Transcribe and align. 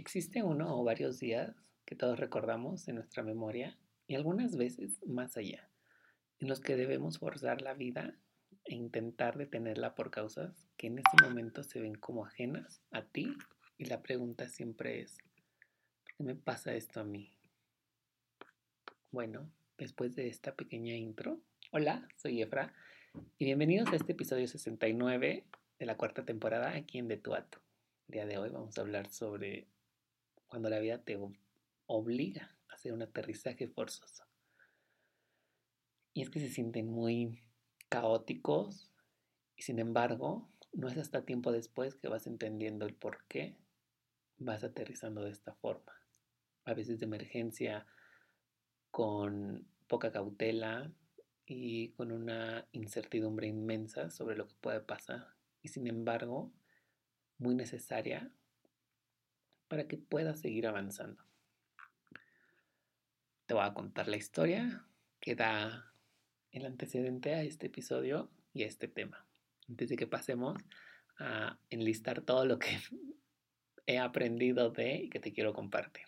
Existe 0.00 0.42
uno 0.42 0.80
o 0.80 0.82
varios 0.82 1.20
días 1.20 1.54
que 1.84 1.94
todos 1.94 2.18
recordamos 2.18 2.88
en 2.88 2.96
nuestra 2.96 3.22
memoria 3.22 3.78
y 4.06 4.14
algunas 4.14 4.56
veces 4.56 5.00
más 5.06 5.36
allá, 5.36 5.70
en 6.40 6.48
los 6.48 6.60
que 6.60 6.74
debemos 6.74 7.18
forzar 7.18 7.62
la 7.62 7.74
vida 7.74 8.18
e 8.70 8.76
intentar 8.76 9.36
detenerla 9.36 9.96
por 9.96 10.12
causas 10.12 10.68
que 10.76 10.86
en 10.86 11.00
ese 11.00 11.24
momento 11.24 11.64
se 11.64 11.80
ven 11.80 11.96
como 11.96 12.24
ajenas 12.24 12.80
a 12.92 13.02
ti 13.02 13.36
y 13.78 13.86
la 13.86 14.00
pregunta 14.00 14.46
siempre 14.46 15.00
es, 15.00 15.18
¿por 16.04 16.14
qué 16.14 16.22
me 16.22 16.36
pasa 16.36 16.72
esto 16.74 17.00
a 17.00 17.04
mí? 17.04 17.34
Bueno, 19.10 19.50
después 19.76 20.14
de 20.14 20.28
esta 20.28 20.54
pequeña 20.54 20.94
intro, 20.94 21.40
hola, 21.72 22.06
soy 22.14 22.42
Efra 22.42 22.72
y 23.38 23.46
bienvenidos 23.46 23.92
a 23.92 23.96
este 23.96 24.12
episodio 24.12 24.46
69 24.46 25.44
de 25.80 25.86
la 25.86 25.96
cuarta 25.96 26.24
temporada 26.24 26.70
aquí 26.70 26.98
en 26.98 27.08
De 27.08 27.16
Tu 27.16 27.34
Ato. 27.34 27.58
El 28.06 28.12
día 28.12 28.26
de 28.26 28.38
hoy 28.38 28.50
vamos 28.50 28.78
a 28.78 28.82
hablar 28.82 29.10
sobre 29.10 29.66
cuando 30.46 30.70
la 30.70 30.78
vida 30.78 30.98
te 30.98 31.18
obliga 31.86 32.54
a 32.68 32.74
hacer 32.74 32.92
un 32.92 33.02
aterrizaje 33.02 33.66
forzoso. 33.66 34.22
Y 36.14 36.22
es 36.22 36.30
que 36.30 36.38
se 36.38 36.48
sienten 36.48 36.86
muy 36.86 37.42
caóticos 37.90 38.90
y 39.56 39.62
sin 39.62 39.78
embargo 39.78 40.48
no 40.72 40.88
es 40.88 40.96
hasta 40.96 41.26
tiempo 41.26 41.52
después 41.52 41.94
que 41.96 42.08
vas 42.08 42.26
entendiendo 42.26 42.86
el 42.86 42.94
por 42.94 43.24
qué 43.26 43.58
vas 44.38 44.64
aterrizando 44.64 45.22
de 45.22 45.30
esta 45.30 45.52
forma. 45.54 45.92
A 46.64 46.72
veces 46.72 46.98
de 46.98 47.06
emergencia, 47.06 47.86
con 48.90 49.66
poca 49.86 50.12
cautela 50.12 50.90
y 51.46 51.90
con 51.90 52.12
una 52.12 52.66
incertidumbre 52.72 53.48
inmensa 53.48 54.10
sobre 54.10 54.36
lo 54.36 54.46
que 54.46 54.54
puede 54.60 54.80
pasar. 54.80 55.34
Y 55.62 55.68
sin 55.68 55.86
embargo, 55.86 56.52
muy 57.38 57.54
necesaria 57.54 58.30
para 59.68 59.86
que 59.86 59.98
puedas 59.98 60.40
seguir 60.40 60.66
avanzando. 60.66 61.24
Te 63.46 63.54
voy 63.54 63.64
a 63.64 63.74
contar 63.74 64.08
la 64.08 64.16
historia 64.16 64.86
que 65.18 65.34
da 65.34 65.89
el 66.52 66.66
antecedente 66.66 67.34
a 67.34 67.42
este 67.42 67.66
episodio 67.66 68.30
y 68.52 68.62
a 68.64 68.66
este 68.66 68.88
tema. 68.88 69.26
Antes 69.68 69.88
de 69.88 69.96
que 69.96 70.06
pasemos 70.06 70.60
a 71.18 71.58
enlistar 71.68 72.22
todo 72.22 72.44
lo 72.44 72.58
que 72.58 72.68
he 73.86 73.98
aprendido 73.98 74.70
de 74.70 74.96
y 74.96 75.10
que 75.10 75.20
te 75.20 75.32
quiero 75.32 75.52
compartir. 75.52 76.04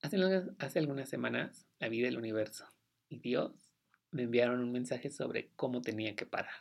Hace, 0.00 0.78
algunas 0.78 1.08
semanas, 1.08 1.66
la 1.80 1.88
vida 1.88 2.06
del 2.06 2.18
universo 2.18 2.66
y 3.08 3.18
Dios 3.18 3.72
me 4.12 4.22
enviaron 4.22 4.60
un 4.60 4.70
mensaje 4.70 5.10
sobre 5.10 5.50
cómo 5.56 5.82
tenía 5.82 6.14
que 6.14 6.26
parar. 6.26 6.54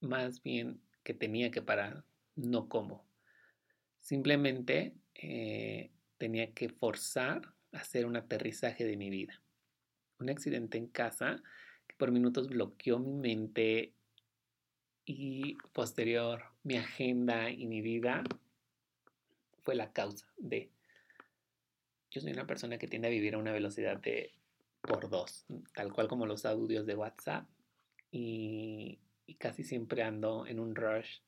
Más 0.00 0.42
bien 0.42 0.80
que 1.02 1.12
tenía 1.12 1.50
que 1.50 1.60
parar, 1.60 2.04
no 2.34 2.68
cómo. 2.68 3.06
Simplemente 4.00 4.94
eh, 5.14 5.92
tenía 6.16 6.54
que 6.54 6.70
forzar 6.70 7.54
a 7.72 7.78
hacer 7.78 8.06
un 8.06 8.16
aterrizaje 8.16 8.86
de 8.86 8.96
mi 8.96 9.10
vida. 9.10 9.42
Un 10.22 10.30
accidente 10.30 10.78
en 10.78 10.86
casa 10.86 11.42
que 11.88 11.96
por 11.96 12.12
minutos 12.12 12.48
bloqueó 12.48 13.00
mi 13.00 13.12
mente 13.12 13.92
y 15.04 15.56
posterior 15.72 16.44
mi 16.62 16.76
agenda 16.76 17.50
y 17.50 17.66
mi 17.66 17.80
vida 17.80 18.22
fue 19.64 19.74
la 19.74 19.92
causa 19.92 20.32
de... 20.36 20.70
Yo 22.12 22.20
soy 22.20 22.30
una 22.30 22.46
persona 22.46 22.78
que 22.78 22.86
tiende 22.86 23.08
a 23.08 23.10
vivir 23.10 23.34
a 23.34 23.38
una 23.38 23.50
velocidad 23.50 23.96
de 23.96 24.30
por 24.80 25.10
dos, 25.10 25.44
tal 25.74 25.92
cual 25.92 26.06
como 26.06 26.24
los 26.24 26.46
audios 26.46 26.86
de 26.86 26.94
WhatsApp 26.94 27.48
y, 28.12 29.00
casi 29.38 29.64
siempre 29.64 30.04
ando 30.04 30.46
en 30.46 30.60
un 30.60 30.76
rush 30.76 31.18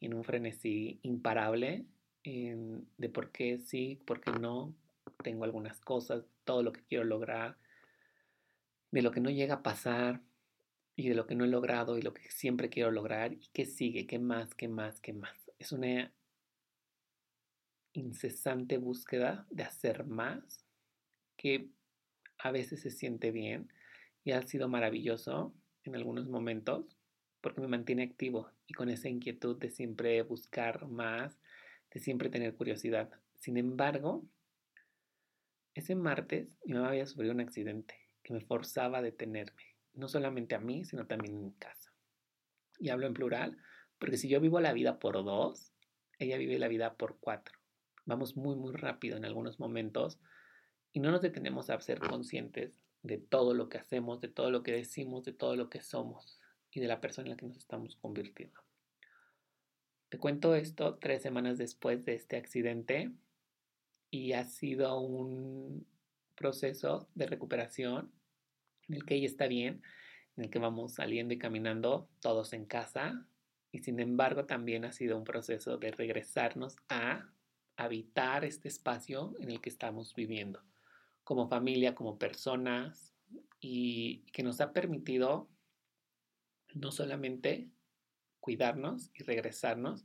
en 0.00 0.14
un 0.14 0.24
frenesí 0.24 0.98
imparable 1.02 1.84
de 2.24 3.08
por 3.12 3.30
qué 3.30 3.58
sí, 3.58 4.00
por 4.06 4.20
qué 4.20 4.32
no. 4.32 4.74
Tengo 5.22 5.44
algunas 5.44 5.78
cosas, 5.80 6.24
todo 6.44 6.64
lo 6.64 6.72
que 6.72 6.82
quiero 6.82 7.04
lograr, 7.04 7.58
de 8.90 9.02
lo 9.02 9.10
que 9.10 9.20
no 9.20 9.30
llega 9.30 9.56
a 9.56 9.62
pasar 9.62 10.20
y 10.96 11.08
de 11.08 11.14
lo 11.14 11.26
que 11.26 11.34
no 11.34 11.44
he 11.44 11.48
logrado 11.48 11.96
y 11.96 12.02
lo 12.02 12.12
que 12.12 12.30
siempre 12.30 12.68
quiero 12.68 12.90
lograr 12.90 13.32
y 13.32 13.48
qué 13.52 13.64
sigue, 13.64 14.06
qué 14.06 14.18
más, 14.18 14.54
qué 14.54 14.68
más, 14.68 15.00
qué 15.00 15.12
más. 15.12 15.50
Es 15.58 15.72
una 15.72 16.12
incesante 17.92 18.78
búsqueda 18.78 19.46
de 19.50 19.64
hacer 19.64 20.04
más 20.04 20.64
que 21.36 21.68
a 22.38 22.50
veces 22.50 22.80
se 22.80 22.90
siente 22.90 23.30
bien 23.30 23.72
y 24.24 24.32
ha 24.32 24.42
sido 24.42 24.68
maravilloso 24.68 25.54
en 25.84 25.96
algunos 25.96 26.28
momentos 26.28 26.96
porque 27.40 27.60
me 27.60 27.68
mantiene 27.68 28.02
activo 28.02 28.50
y 28.66 28.74
con 28.74 28.90
esa 28.90 29.08
inquietud 29.08 29.56
de 29.56 29.70
siempre 29.70 30.20
buscar 30.22 30.86
más, 30.86 31.38
de 31.92 32.00
siempre 32.00 32.28
tener 32.28 32.54
curiosidad. 32.54 33.10
Sin 33.38 33.56
embargo, 33.56 34.24
ese 35.74 35.94
martes 35.94 36.58
mi 36.64 36.74
mamá 36.74 36.90
había 36.90 37.06
sufrido 37.06 37.32
un 37.32 37.40
accidente 37.40 38.09
me 38.30 38.40
forzaba 38.40 38.98
a 38.98 39.02
detenerme, 39.02 39.76
no 39.94 40.08
solamente 40.08 40.54
a 40.54 40.60
mí, 40.60 40.84
sino 40.84 41.06
también 41.06 41.34
en 41.34 41.44
mi 41.44 41.52
casa. 41.52 41.92
Y 42.78 42.88
hablo 42.88 43.06
en 43.06 43.14
plural, 43.14 43.58
porque 43.98 44.16
si 44.16 44.28
yo 44.28 44.40
vivo 44.40 44.60
la 44.60 44.72
vida 44.72 44.98
por 44.98 45.14
dos, 45.24 45.72
ella 46.18 46.38
vive 46.38 46.58
la 46.58 46.68
vida 46.68 46.94
por 46.94 47.18
cuatro. 47.20 47.58
Vamos 48.06 48.36
muy, 48.36 48.56
muy 48.56 48.74
rápido 48.74 49.16
en 49.16 49.24
algunos 49.24 49.60
momentos 49.60 50.18
y 50.92 51.00
no 51.00 51.10
nos 51.10 51.22
detenemos 51.22 51.70
a 51.70 51.80
ser 51.80 52.00
conscientes 52.00 52.80
de 53.02 53.18
todo 53.18 53.54
lo 53.54 53.68
que 53.68 53.78
hacemos, 53.78 54.20
de 54.20 54.28
todo 54.28 54.50
lo 54.50 54.62
que 54.62 54.72
decimos, 54.72 55.24
de 55.24 55.32
todo 55.32 55.56
lo 55.56 55.70
que 55.70 55.80
somos 55.80 56.40
y 56.72 56.80
de 56.80 56.88
la 56.88 57.00
persona 57.00 57.26
en 57.26 57.30
la 57.30 57.36
que 57.36 57.46
nos 57.46 57.56
estamos 57.56 57.96
convirtiendo. 57.96 58.60
Te 60.08 60.18
cuento 60.18 60.54
esto 60.54 60.96
tres 60.96 61.22
semanas 61.22 61.56
después 61.56 62.04
de 62.04 62.14
este 62.14 62.36
accidente 62.36 63.12
y 64.10 64.32
ha 64.32 64.44
sido 64.44 64.98
un 64.98 65.86
proceso 66.34 67.08
de 67.14 67.26
recuperación 67.26 68.10
en 68.90 68.96
el 68.96 69.04
que 69.04 69.14
ella 69.14 69.26
está 69.26 69.46
bien, 69.46 69.82
en 70.36 70.44
el 70.44 70.50
que 70.50 70.58
vamos 70.58 70.94
saliendo 70.94 71.32
y 71.32 71.38
caminando 71.38 72.08
todos 72.20 72.52
en 72.52 72.66
casa 72.66 73.24
y 73.70 73.78
sin 73.78 74.00
embargo 74.00 74.46
también 74.46 74.84
ha 74.84 74.90
sido 74.90 75.16
un 75.16 75.22
proceso 75.22 75.78
de 75.78 75.92
regresarnos 75.92 76.76
a 76.88 77.30
habitar 77.76 78.44
este 78.44 78.68
espacio 78.68 79.32
en 79.38 79.50
el 79.50 79.60
que 79.60 79.70
estamos 79.70 80.14
viviendo 80.14 80.60
como 81.22 81.48
familia, 81.48 81.94
como 81.94 82.18
personas 82.18 83.14
y 83.60 84.24
que 84.32 84.42
nos 84.42 84.60
ha 84.60 84.72
permitido 84.72 85.48
no 86.74 86.90
solamente 86.90 87.70
cuidarnos 88.40 89.10
y 89.14 89.22
regresarnos, 89.22 90.04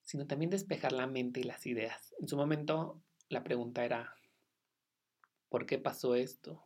sino 0.00 0.26
también 0.26 0.50
despejar 0.50 0.90
la 0.90 1.06
mente 1.06 1.38
y 1.38 1.44
las 1.44 1.66
ideas. 1.66 2.12
En 2.18 2.26
su 2.26 2.36
momento 2.36 3.00
la 3.28 3.44
pregunta 3.44 3.84
era, 3.84 4.16
¿por 5.48 5.66
qué 5.66 5.78
pasó 5.78 6.16
esto? 6.16 6.64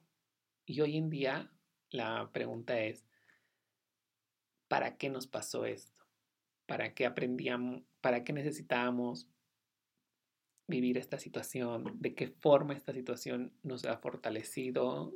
Y 0.67 0.81
hoy 0.81 0.97
en 0.97 1.11
día 1.11 1.49
la 1.91 2.29
pregunta 2.33 2.81
es, 2.81 3.07
¿para 4.67 4.97
qué 4.97 5.09
nos 5.09 5.29
pasó 5.29 5.65
esto? 5.65 6.05
¿Para 6.67 6.93
qué 6.93 7.07
aprendíamos? 7.07 7.83
¿Para 8.01 8.25
qué 8.25 8.33
necesitábamos 8.33 9.29
vivir 10.67 10.99
esta 10.99 11.21
situación? 11.21 11.85
¿De 12.01 12.17
qué 12.17 12.27
forma 12.27 12.75
esta 12.75 12.93
situación 12.93 13.53
nos 13.63 13.85
ha 13.85 13.97
fortalecido? 13.99 15.15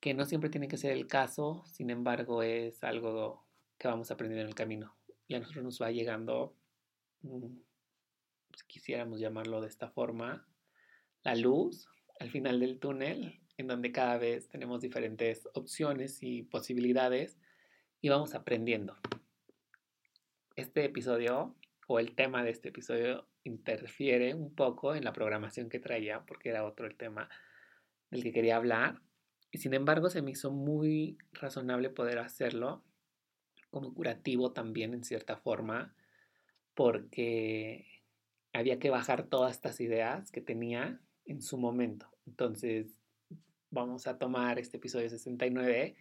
Que 0.00 0.14
no 0.14 0.24
siempre 0.24 0.48
tiene 0.48 0.68
que 0.68 0.78
ser 0.78 0.92
el 0.92 1.06
caso, 1.06 1.62
sin 1.66 1.90
embargo 1.90 2.42
es 2.42 2.82
algo 2.82 3.46
que 3.76 3.88
vamos 3.88 4.10
aprendiendo 4.10 4.42
en 4.42 4.48
el 4.48 4.54
camino. 4.54 4.96
Y 5.28 5.34
a 5.34 5.40
nosotros 5.40 5.64
nos 5.64 5.82
va 5.82 5.90
llegando, 5.90 6.56
mm, 7.20 7.58
si 8.56 8.66
quisiéramos 8.68 9.20
llamarlo 9.20 9.60
de 9.60 9.68
esta 9.68 9.90
forma, 9.90 10.48
la 11.22 11.34
luz 11.34 11.88
al 12.20 12.30
final 12.30 12.60
del 12.60 12.78
túnel, 12.78 13.43
en 13.56 13.66
donde 13.66 13.92
cada 13.92 14.18
vez 14.18 14.48
tenemos 14.48 14.80
diferentes 14.80 15.48
opciones 15.54 16.22
y 16.22 16.42
posibilidades 16.42 17.38
y 18.00 18.08
vamos 18.08 18.34
aprendiendo. 18.34 18.96
Este 20.56 20.84
episodio 20.84 21.54
o 21.86 21.98
el 21.98 22.14
tema 22.14 22.42
de 22.42 22.50
este 22.50 22.70
episodio 22.70 23.26
interfiere 23.44 24.34
un 24.34 24.54
poco 24.54 24.94
en 24.94 25.04
la 25.04 25.12
programación 25.12 25.68
que 25.68 25.78
traía, 25.78 26.24
porque 26.26 26.48
era 26.48 26.64
otro 26.64 26.86
el 26.86 26.96
tema 26.96 27.28
del 28.10 28.22
que 28.22 28.32
quería 28.32 28.56
hablar. 28.56 29.00
Y 29.50 29.58
sin 29.58 29.74
embargo 29.74 30.10
se 30.10 30.22
me 30.22 30.32
hizo 30.32 30.50
muy 30.50 31.18
razonable 31.32 31.90
poder 31.90 32.18
hacerlo 32.18 32.82
como 33.70 33.92
curativo 33.92 34.52
también 34.52 34.94
en 34.94 35.04
cierta 35.04 35.36
forma, 35.36 35.94
porque 36.74 38.02
había 38.52 38.78
que 38.78 38.90
bajar 38.90 39.26
todas 39.26 39.52
estas 39.52 39.80
ideas 39.80 40.30
que 40.30 40.40
tenía 40.40 41.00
en 41.26 41.42
su 41.42 41.58
momento. 41.58 42.08
Entonces, 42.26 43.03
vamos 43.74 44.06
a 44.06 44.16
tomar 44.16 44.58
este 44.58 44.78
episodio 44.78 45.10
69 45.10 45.96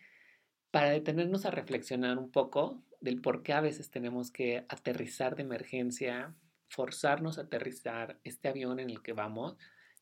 para 0.71 0.91
detenernos 0.91 1.45
a 1.45 1.51
reflexionar 1.51 2.17
un 2.17 2.31
poco 2.31 2.81
del 3.01 3.19
por 3.19 3.43
qué 3.43 3.53
a 3.53 3.61
veces 3.61 3.89
tenemos 3.89 4.31
que 4.31 4.65
aterrizar 4.69 5.35
de 5.35 5.43
emergencia, 5.43 6.35
forzarnos 6.69 7.37
a 7.37 7.41
aterrizar 7.41 8.19
este 8.23 8.47
avión 8.47 8.79
en 8.79 8.89
el 8.89 9.01
que 9.01 9.13
vamos, 9.13 9.57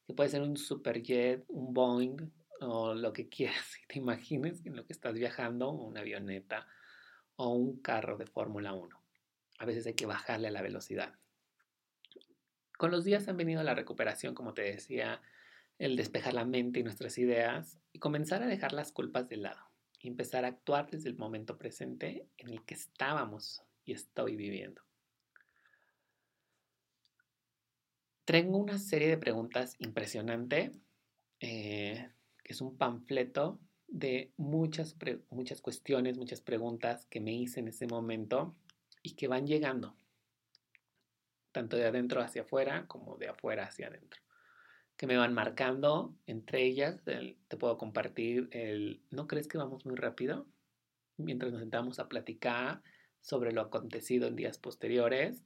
que 0.05 0.13
puede 0.13 0.29
ser 0.29 0.41
un 0.41 0.57
superjet, 0.57 1.43
un 1.47 1.73
Boeing 1.73 2.31
o 2.59 2.93
lo 2.93 3.11
que 3.11 3.27
quieras 3.27 3.77
y 3.83 3.87
te 3.87 3.99
imagines 3.99 4.63
en 4.65 4.75
lo 4.75 4.85
que 4.85 4.93
estás 4.93 5.13
viajando, 5.13 5.71
una 5.71 6.01
avioneta 6.01 6.67
o 7.37 7.49
un 7.49 7.81
carro 7.81 8.17
de 8.17 8.27
Fórmula 8.27 8.73
1. 8.73 9.01
A 9.59 9.65
veces 9.65 9.87
hay 9.87 9.93
que 9.93 10.05
bajarle 10.05 10.51
la 10.51 10.61
velocidad. 10.61 11.15
Con 12.77 12.91
los 12.91 13.03
días 13.03 13.27
han 13.27 13.37
venido 13.37 13.63
la 13.63 13.75
recuperación, 13.75 14.35
como 14.35 14.53
te 14.53 14.63
decía, 14.63 15.21
el 15.81 15.95
despejar 15.95 16.35
la 16.35 16.45
mente 16.45 16.79
y 16.79 16.83
nuestras 16.83 17.17
ideas 17.17 17.79
y 17.91 17.97
comenzar 17.97 18.43
a 18.43 18.47
dejar 18.47 18.71
las 18.71 18.91
culpas 18.91 19.27
de 19.29 19.37
lado 19.37 19.59
y 19.99 20.09
empezar 20.09 20.45
a 20.45 20.49
actuar 20.49 20.91
desde 20.91 21.09
el 21.09 21.17
momento 21.17 21.57
presente 21.57 22.27
en 22.37 22.49
el 22.49 22.63
que 22.65 22.75
estábamos 22.75 23.63
y 23.83 23.93
estoy 23.93 24.35
viviendo. 24.35 24.83
Tengo 28.25 28.59
una 28.59 28.77
serie 28.77 29.07
de 29.07 29.17
preguntas 29.17 29.75
impresionante, 29.79 30.71
eh, 31.39 32.11
que 32.43 32.53
es 32.53 32.61
un 32.61 32.77
panfleto 32.77 33.59
de 33.87 34.31
muchas, 34.37 34.95
muchas 35.31 35.61
cuestiones, 35.61 36.15
muchas 36.15 36.41
preguntas 36.41 37.07
que 37.07 37.19
me 37.19 37.33
hice 37.33 37.59
en 37.59 37.69
ese 37.69 37.87
momento 37.87 38.55
y 39.01 39.15
que 39.15 39.27
van 39.27 39.47
llegando, 39.47 39.95
tanto 41.51 41.75
de 41.75 41.85
adentro 41.85 42.21
hacia 42.21 42.43
afuera 42.43 42.85
como 42.85 43.17
de 43.17 43.29
afuera 43.29 43.65
hacia 43.65 43.87
adentro 43.87 44.21
que 45.01 45.07
me 45.07 45.17
van 45.17 45.33
marcando. 45.33 46.13
Entre 46.27 46.63
ellas, 46.63 47.01
te 47.03 47.57
puedo 47.57 47.75
compartir 47.79 48.49
el, 48.51 49.01
¿no 49.09 49.25
crees 49.25 49.47
que 49.47 49.57
vamos 49.57 49.83
muy 49.83 49.95
rápido? 49.95 50.45
Mientras 51.17 51.51
nos 51.51 51.61
sentamos 51.61 51.97
a 51.97 52.07
platicar 52.07 52.83
sobre 53.19 53.51
lo 53.51 53.61
acontecido 53.61 54.27
en 54.27 54.35
días 54.35 54.59
posteriores, 54.59 55.43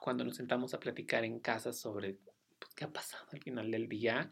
cuando 0.00 0.24
nos 0.24 0.36
sentamos 0.36 0.72
a 0.72 0.80
platicar 0.80 1.26
en 1.26 1.40
casa 1.40 1.74
sobre 1.74 2.16
pues, 2.58 2.74
qué 2.74 2.86
ha 2.86 2.90
pasado 2.90 3.26
al 3.32 3.42
final 3.42 3.70
del 3.70 3.86
día, 3.86 4.30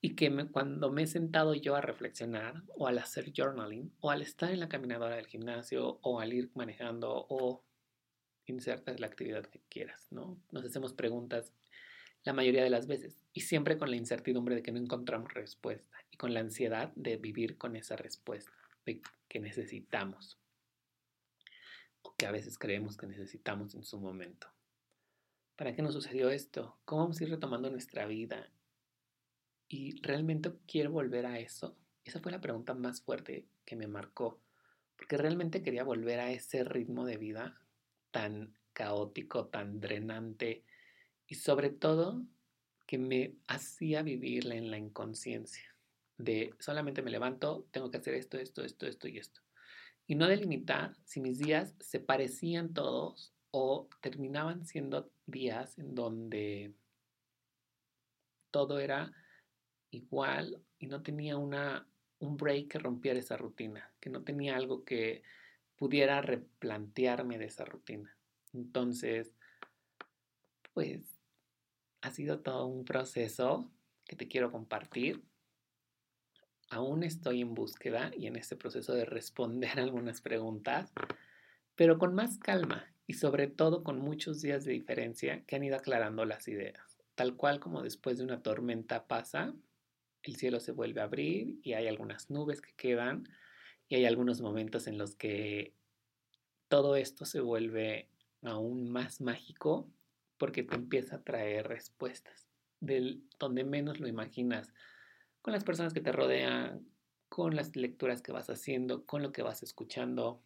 y 0.00 0.16
que 0.16 0.34
cuando 0.50 0.90
me 0.90 1.04
he 1.04 1.06
sentado 1.06 1.54
yo 1.54 1.76
a 1.76 1.80
reflexionar 1.80 2.64
o 2.76 2.88
al 2.88 2.98
hacer 2.98 3.32
journaling 3.32 3.92
o 4.00 4.10
al 4.10 4.20
estar 4.20 4.50
en 4.50 4.58
la 4.58 4.68
caminadora 4.68 5.14
del 5.14 5.28
gimnasio 5.28 6.00
o 6.02 6.18
al 6.18 6.32
ir 6.32 6.50
manejando 6.56 7.24
o 7.28 7.62
insertas 8.46 8.98
la 8.98 9.06
actividad 9.06 9.46
que 9.46 9.60
quieras, 9.68 10.08
¿no? 10.10 10.40
Nos 10.50 10.64
hacemos 10.64 10.92
preguntas 10.92 11.52
la 12.26 12.32
mayoría 12.32 12.64
de 12.64 12.70
las 12.70 12.88
veces 12.88 13.24
y 13.32 13.42
siempre 13.42 13.78
con 13.78 13.88
la 13.88 13.96
incertidumbre 13.96 14.56
de 14.56 14.62
que 14.62 14.72
no 14.72 14.78
encontramos 14.78 15.32
respuesta 15.32 15.96
y 16.10 16.16
con 16.16 16.34
la 16.34 16.40
ansiedad 16.40 16.92
de 16.96 17.16
vivir 17.16 17.56
con 17.56 17.76
esa 17.76 17.96
respuesta 17.96 18.52
que 19.28 19.40
necesitamos 19.40 20.38
o 22.02 22.14
que 22.16 22.26
a 22.26 22.32
veces 22.32 22.58
creemos 22.58 22.96
que 22.96 23.06
necesitamos 23.06 23.74
en 23.74 23.84
su 23.84 24.00
momento. 24.00 24.48
¿Para 25.54 25.74
qué 25.74 25.82
nos 25.82 25.94
sucedió 25.94 26.28
esto? 26.28 26.76
¿Cómo 26.84 27.02
vamos 27.02 27.20
a 27.20 27.24
ir 27.24 27.30
retomando 27.30 27.70
nuestra 27.70 28.06
vida? 28.06 28.50
¿Y 29.68 30.00
realmente 30.02 30.52
quiero 30.66 30.90
volver 30.90 31.26
a 31.26 31.38
eso? 31.38 31.76
Esa 32.04 32.20
fue 32.20 32.32
la 32.32 32.40
pregunta 32.40 32.74
más 32.74 33.00
fuerte 33.00 33.46
que 33.64 33.76
me 33.76 33.86
marcó, 33.86 34.40
porque 34.96 35.16
realmente 35.16 35.62
quería 35.62 35.84
volver 35.84 36.20
a 36.20 36.30
ese 36.32 36.64
ritmo 36.64 37.06
de 37.06 37.16
vida 37.16 37.60
tan 38.10 38.54
caótico, 38.72 39.46
tan 39.46 39.80
drenante, 39.80 40.64
y 41.26 41.36
sobre 41.36 41.70
todo 41.70 42.22
que 42.86 42.98
me 42.98 43.34
hacía 43.46 44.02
vivirla 44.02 44.54
en 44.54 44.70
la 44.70 44.78
inconsciencia 44.78 45.76
de 46.18 46.54
solamente 46.58 47.02
me 47.02 47.10
levanto, 47.10 47.66
tengo 47.70 47.90
que 47.90 47.98
hacer 47.98 48.14
esto, 48.14 48.38
esto, 48.38 48.64
esto, 48.64 48.86
esto 48.86 49.08
y 49.08 49.18
esto. 49.18 49.40
Y 50.06 50.14
no 50.14 50.28
delimitar 50.28 50.96
si 51.04 51.20
mis 51.20 51.38
días 51.38 51.74
se 51.80 52.00
parecían 52.00 52.72
todos 52.72 53.32
o 53.50 53.88
terminaban 54.00 54.64
siendo 54.64 55.10
días 55.26 55.78
en 55.78 55.94
donde 55.94 56.72
todo 58.50 58.78
era 58.78 59.12
igual 59.90 60.62
y 60.78 60.86
no 60.86 61.02
tenía 61.02 61.36
una, 61.36 61.86
un 62.18 62.36
break 62.36 62.68
que 62.68 62.78
rompiera 62.78 63.18
esa 63.18 63.36
rutina, 63.36 63.90
que 64.00 64.10
no 64.10 64.22
tenía 64.22 64.56
algo 64.56 64.84
que 64.84 65.22
pudiera 65.76 66.22
replantearme 66.22 67.38
de 67.38 67.46
esa 67.46 67.64
rutina. 67.64 68.16
Entonces, 68.54 69.34
pues 70.72 71.15
ha 72.00 72.10
sido 72.10 72.40
todo 72.40 72.66
un 72.66 72.84
proceso 72.84 73.70
que 74.04 74.16
te 74.16 74.28
quiero 74.28 74.50
compartir. 74.52 75.22
Aún 76.70 77.02
estoy 77.02 77.42
en 77.42 77.54
búsqueda 77.54 78.10
y 78.16 78.26
en 78.26 78.36
este 78.36 78.56
proceso 78.56 78.94
de 78.94 79.04
responder 79.04 79.78
algunas 79.80 80.20
preguntas, 80.20 80.92
pero 81.74 81.98
con 81.98 82.14
más 82.14 82.38
calma 82.38 82.86
y 83.06 83.14
sobre 83.14 83.46
todo 83.46 83.84
con 83.84 84.00
muchos 84.00 84.40
días 84.40 84.64
de 84.64 84.72
diferencia 84.72 85.44
que 85.44 85.56
han 85.56 85.64
ido 85.64 85.76
aclarando 85.76 86.24
las 86.24 86.48
ideas. 86.48 86.98
Tal 87.14 87.36
cual 87.36 87.60
como 87.60 87.82
después 87.82 88.18
de 88.18 88.24
una 88.24 88.42
tormenta 88.42 89.06
pasa, 89.06 89.54
el 90.22 90.36
cielo 90.36 90.60
se 90.60 90.72
vuelve 90.72 91.00
a 91.00 91.04
abrir 91.04 91.58
y 91.62 91.74
hay 91.74 91.86
algunas 91.86 92.30
nubes 92.30 92.60
que 92.60 92.74
quedan 92.74 93.28
y 93.88 93.94
hay 93.94 94.04
algunos 94.04 94.40
momentos 94.40 94.86
en 94.86 94.98
los 94.98 95.14
que 95.14 95.72
todo 96.68 96.96
esto 96.96 97.24
se 97.24 97.40
vuelve 97.40 98.08
aún 98.42 98.90
más 98.90 99.20
mágico 99.20 99.88
porque 100.38 100.62
te 100.62 100.74
empieza 100.74 101.16
a 101.16 101.22
traer 101.22 101.68
respuestas 101.68 102.48
del 102.80 103.24
donde 103.38 103.64
menos 103.64 104.00
lo 104.00 104.08
imaginas, 104.08 104.72
con 105.42 105.52
las 105.52 105.64
personas 105.64 105.92
que 105.92 106.00
te 106.00 106.12
rodean, 106.12 106.86
con 107.28 107.56
las 107.56 107.74
lecturas 107.76 108.22
que 108.22 108.32
vas 108.32 108.50
haciendo, 108.50 109.04
con 109.06 109.22
lo 109.22 109.32
que 109.32 109.42
vas 109.42 109.62
escuchando, 109.62 110.42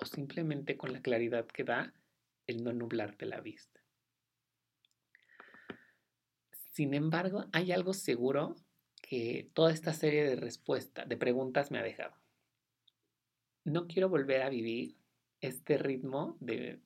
o 0.00 0.04
simplemente 0.06 0.76
con 0.76 0.92
la 0.92 1.00
claridad 1.00 1.46
que 1.46 1.64
da 1.64 1.94
el 2.46 2.64
no 2.64 2.72
nublarte 2.72 3.26
la 3.26 3.40
vista. 3.40 3.80
Sin 6.72 6.94
embargo, 6.94 7.44
hay 7.52 7.72
algo 7.72 7.92
seguro 7.92 8.56
que 9.00 9.50
toda 9.54 9.72
esta 9.72 9.92
serie 9.92 10.24
de 10.24 10.36
respuestas, 10.36 11.08
de 11.08 11.16
preguntas 11.16 11.70
me 11.70 11.78
ha 11.78 11.82
dejado. 11.82 12.16
No 13.64 13.86
quiero 13.86 14.08
volver 14.08 14.42
a 14.42 14.48
vivir 14.48 14.96
este 15.40 15.78
ritmo 15.78 16.36
de 16.40 16.80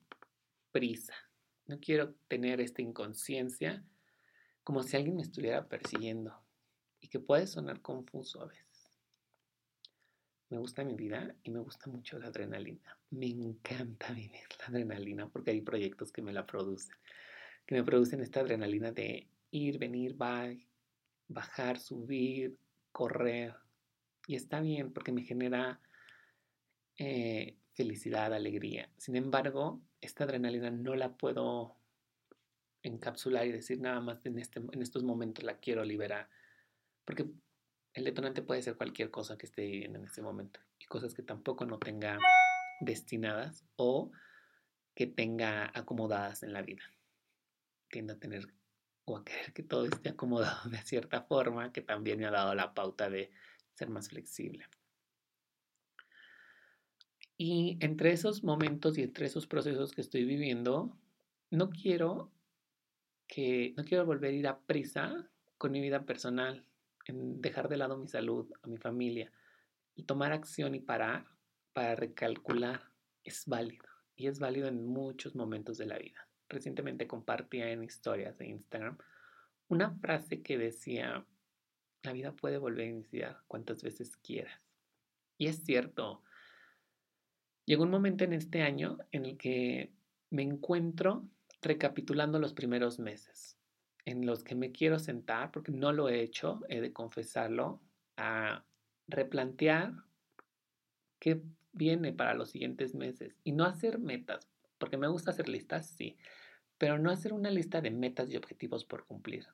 prisa, 0.71 1.15
no 1.69 1.79
quiero 1.79 2.15
tener 2.27 2.59
esta 2.61 2.81
inconsciencia 2.81 3.83
como 4.63 4.81
si 4.81 4.97
alguien 4.97 5.17
me 5.17 5.21
estuviera 5.21 5.67
persiguiendo 5.67 6.33
y 6.99 7.09
que 7.09 7.19
puede 7.19 7.45
sonar 7.45 7.79
confuso 7.81 8.41
a 8.41 8.47
veces. 8.47 8.99
Me 10.49 10.57
gusta 10.57 10.83
mi 10.83 10.95
vida 10.95 11.35
y 11.43 11.51
me 11.51 11.59
gusta 11.59 11.91
mucho 11.91 12.17
la 12.17 12.29
adrenalina. 12.29 12.97
Me 13.11 13.27
encanta 13.27 14.11
vivir 14.13 14.47
la 14.59 14.65
adrenalina 14.65 15.29
porque 15.29 15.51
hay 15.51 15.61
proyectos 15.61 16.11
que 16.11 16.23
me 16.23 16.33
la 16.33 16.47
producen, 16.47 16.95
que 17.67 17.75
me 17.75 17.83
producen 17.83 18.21
esta 18.21 18.39
adrenalina 18.39 18.91
de 18.91 19.27
ir, 19.51 19.77
venir, 19.77 20.15
bajar, 21.27 21.79
subir, 21.79 22.57
correr. 22.91 23.53
Y 24.25 24.35
está 24.35 24.59
bien 24.59 24.91
porque 24.91 25.11
me 25.11 25.21
genera 25.21 25.79
eh, 26.97 27.57
felicidad, 27.73 28.33
alegría. 28.33 28.89
Sin 28.97 29.15
embargo, 29.15 29.83
esta 30.01 30.23
adrenalina 30.23 30.69
no 30.71 30.95
la 30.95 31.17
puedo 31.17 31.75
encapsular 32.83 33.45
y 33.45 33.51
decir 33.51 33.79
nada 33.79 33.99
más 33.99 34.25
en, 34.25 34.39
este, 34.39 34.59
en 34.59 34.81
estos 34.81 35.03
momentos 35.03 35.43
la 35.43 35.59
quiero 35.59 35.83
liberar. 35.83 36.29
Porque 37.05 37.25
el 37.93 38.03
detonante 38.03 38.41
puede 38.41 38.61
ser 38.61 38.75
cualquier 38.75 39.11
cosa 39.11 39.37
que 39.37 39.45
esté 39.45 39.63
viviendo 39.63 39.99
en 39.99 40.05
este 40.05 40.21
momento 40.21 40.59
y 40.79 40.85
cosas 40.85 41.13
que 41.13 41.23
tampoco 41.23 41.65
no 41.65 41.79
tenga 41.79 42.17
destinadas 42.81 43.65
o 43.75 44.11
que 44.95 45.07
tenga 45.07 45.71
acomodadas 45.73 46.43
en 46.43 46.53
la 46.53 46.61
vida. 46.61 46.83
Tiendo 47.89 48.13
a 48.13 48.19
tener 48.19 48.47
o 49.05 49.17
a 49.17 49.25
querer 49.25 49.53
que 49.53 49.63
todo 49.63 49.85
esté 49.85 50.09
acomodado 50.09 50.69
de 50.69 50.77
cierta 50.79 51.23
forma 51.23 51.73
que 51.73 51.81
también 51.81 52.19
me 52.19 52.27
ha 52.27 52.31
dado 52.31 52.53
la 52.55 52.73
pauta 52.73 53.09
de 53.09 53.31
ser 53.73 53.89
más 53.89 54.09
flexible. 54.09 54.65
Y 57.41 57.77
entre 57.79 58.11
esos 58.11 58.43
momentos 58.43 58.97
y 58.97 59.03
entre 59.03 59.25
esos 59.25 59.47
procesos 59.47 59.93
que 59.93 60.01
estoy 60.01 60.25
viviendo, 60.25 60.93
no 61.49 61.69
quiero 61.69 62.33
que 63.29 63.73
no 63.77 63.85
quiero 63.85 64.05
volver 64.05 64.31
a 64.31 64.35
ir 64.35 64.47
a 64.47 64.59
prisa 64.59 65.25
con 65.57 65.71
mi 65.71 65.79
vida 65.79 66.05
personal, 66.05 66.65
en 67.05 67.41
dejar 67.41 67.69
de 67.69 67.77
lado 67.77 67.97
mi 67.97 68.09
salud, 68.09 68.51
a 68.61 68.67
mi 68.67 68.75
familia. 68.75 69.31
Y 69.95 70.03
tomar 70.03 70.33
acción 70.33 70.75
y 70.75 70.81
parar 70.81 71.27
para 71.71 71.95
recalcular 71.95 72.91
es 73.23 73.45
válido. 73.45 73.87
Y 74.17 74.27
es 74.27 74.39
válido 74.39 74.67
en 74.67 74.85
muchos 74.85 75.33
momentos 75.33 75.77
de 75.77 75.85
la 75.85 75.97
vida. 75.97 76.27
Recientemente 76.49 77.07
compartía 77.07 77.71
en 77.71 77.85
historias 77.85 78.37
de 78.37 78.49
Instagram 78.49 78.97
una 79.69 79.91
frase 79.91 80.41
que 80.41 80.57
decía, 80.57 81.25
la 82.03 82.11
vida 82.11 82.33
puede 82.33 82.57
volver 82.57 82.87
a 82.87 82.89
iniciar 82.89 83.37
cuantas 83.47 83.81
veces 83.81 84.17
quieras. 84.17 84.61
Y 85.37 85.47
es 85.47 85.63
cierto, 85.63 86.21
Llegó 87.69 87.83
un 87.83 87.91
momento 87.91 88.23
en 88.23 88.33
este 88.33 88.63
año 88.63 88.97
en 89.11 89.25
el 89.25 89.37
que 89.37 89.91
me 90.31 90.41
encuentro 90.41 91.29
recapitulando 91.61 92.39
los 92.39 92.53
primeros 92.53 92.97
meses, 92.97 93.59
en 94.05 94.25
los 94.25 94.43
que 94.43 94.55
me 94.55 94.71
quiero 94.71 94.97
sentar, 94.97 95.51
porque 95.51 95.71
no 95.71 95.91
lo 95.91 96.09
he 96.09 96.23
hecho, 96.23 96.61
he 96.67 96.81
de 96.81 96.91
confesarlo, 96.91 97.79
a 98.17 98.65
replantear 99.07 99.93
qué 101.19 101.43
viene 101.71 102.11
para 102.11 102.33
los 102.33 102.49
siguientes 102.49 102.95
meses 102.95 103.35
y 103.43 103.51
no 103.51 103.65
hacer 103.65 103.99
metas, 103.99 104.49
porque 104.79 104.97
me 104.97 105.07
gusta 105.07 105.29
hacer 105.29 105.47
listas, 105.47 105.91
sí, 105.91 106.17
pero 106.79 106.97
no 106.97 107.11
hacer 107.11 107.33
una 107.33 107.51
lista 107.51 107.81
de 107.81 107.91
metas 107.91 108.31
y 108.31 108.37
objetivos 108.37 108.83
por 108.83 109.05
cumplir. 109.05 109.45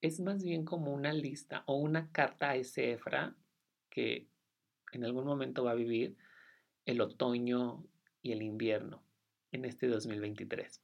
Es 0.00 0.20
más 0.20 0.44
bien 0.44 0.64
como 0.64 0.94
una 0.94 1.12
lista 1.12 1.64
o 1.66 1.74
una 1.74 2.12
carta 2.12 2.50
a 2.50 2.54
ese 2.54 2.92
Efra 2.92 3.34
que 3.90 4.28
en 4.92 5.02
algún 5.02 5.24
momento 5.24 5.64
va 5.64 5.72
a 5.72 5.74
vivir 5.74 6.16
el 6.86 7.00
otoño 7.00 7.84
y 8.22 8.32
el 8.32 8.42
invierno 8.42 9.02
en 9.52 9.64
este 9.64 9.86
2023. 9.86 10.82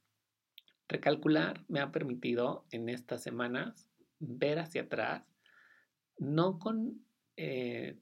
Recalcular 0.89 1.65
me 1.69 1.81
ha 1.81 1.93
permitido 1.93 2.65
en 2.71 2.89
estas 2.89 3.23
semanas 3.23 3.89
ver 4.19 4.59
hacia 4.59 4.83
atrás, 4.83 5.25
no 6.19 6.59
con 6.59 7.05
eh, 7.37 7.97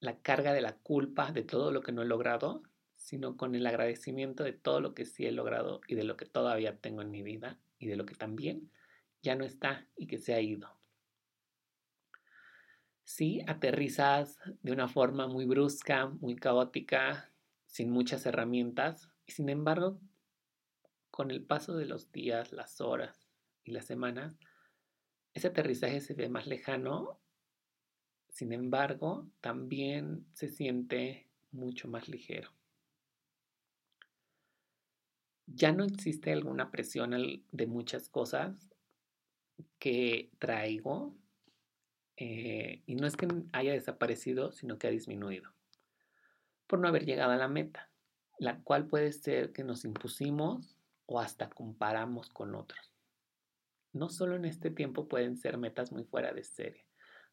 la 0.00 0.18
carga 0.18 0.52
de 0.52 0.62
la 0.62 0.76
culpa 0.76 1.32
de 1.32 1.42
todo 1.42 1.72
lo 1.72 1.82
que 1.82 1.92
no 1.92 2.02
he 2.02 2.06
logrado, 2.06 2.62
sino 2.96 3.36
con 3.36 3.54
el 3.54 3.66
agradecimiento 3.66 4.44
de 4.44 4.52
todo 4.52 4.80
lo 4.80 4.94
que 4.94 5.04
sí 5.04 5.26
he 5.26 5.32
logrado 5.32 5.80
y 5.86 5.94
de 5.94 6.04
lo 6.04 6.16
que 6.16 6.26
todavía 6.26 6.76
tengo 6.76 7.02
en 7.02 7.10
mi 7.10 7.22
vida 7.22 7.58
y 7.78 7.86
de 7.86 7.96
lo 7.96 8.06
que 8.06 8.14
también 8.14 8.70
ya 9.22 9.34
no 9.34 9.44
está 9.44 9.86
y 9.96 10.06
que 10.06 10.18
se 10.18 10.34
ha 10.34 10.40
ido. 10.40 10.79
Sí, 13.10 13.42
aterrizas 13.48 14.38
de 14.62 14.70
una 14.70 14.86
forma 14.86 15.26
muy 15.26 15.44
brusca, 15.44 16.06
muy 16.06 16.36
caótica, 16.36 17.32
sin 17.66 17.90
muchas 17.90 18.24
herramientas, 18.24 19.10
y 19.26 19.32
sin 19.32 19.48
embargo, 19.48 20.00
con 21.10 21.32
el 21.32 21.42
paso 21.42 21.74
de 21.74 21.86
los 21.86 22.12
días, 22.12 22.52
las 22.52 22.80
horas 22.80 23.28
y 23.64 23.72
las 23.72 23.84
semanas, 23.84 24.38
ese 25.34 25.48
aterrizaje 25.48 26.00
se 26.00 26.14
ve 26.14 26.28
más 26.28 26.46
lejano, 26.46 27.18
sin 28.28 28.52
embargo, 28.52 29.28
también 29.40 30.24
se 30.32 30.46
siente 30.48 31.26
mucho 31.50 31.88
más 31.88 32.08
ligero. 32.08 32.52
Ya 35.48 35.72
no 35.72 35.82
existe 35.82 36.32
alguna 36.32 36.70
presión 36.70 37.10
de 37.50 37.66
muchas 37.66 38.08
cosas 38.08 38.70
que 39.80 40.30
traigo 40.38 41.16
eh, 42.22 42.82
y 42.84 42.96
no 42.96 43.06
es 43.06 43.16
que 43.16 43.26
haya 43.52 43.72
desaparecido, 43.72 44.52
sino 44.52 44.76
que 44.78 44.86
ha 44.86 44.90
disminuido 44.90 45.50
por 46.66 46.78
no 46.78 46.86
haber 46.86 47.06
llegado 47.06 47.32
a 47.32 47.36
la 47.36 47.48
meta, 47.48 47.90
la 48.38 48.60
cual 48.60 48.86
puede 48.86 49.10
ser 49.10 49.52
que 49.52 49.64
nos 49.64 49.86
impusimos 49.86 50.76
o 51.06 51.18
hasta 51.18 51.48
comparamos 51.48 52.28
con 52.28 52.54
otros. 52.54 52.92
No 53.94 54.10
solo 54.10 54.36
en 54.36 54.44
este 54.44 54.70
tiempo 54.70 55.08
pueden 55.08 55.38
ser 55.38 55.56
metas 55.56 55.92
muy 55.92 56.04
fuera 56.04 56.32
de 56.32 56.44
serie. 56.44 56.86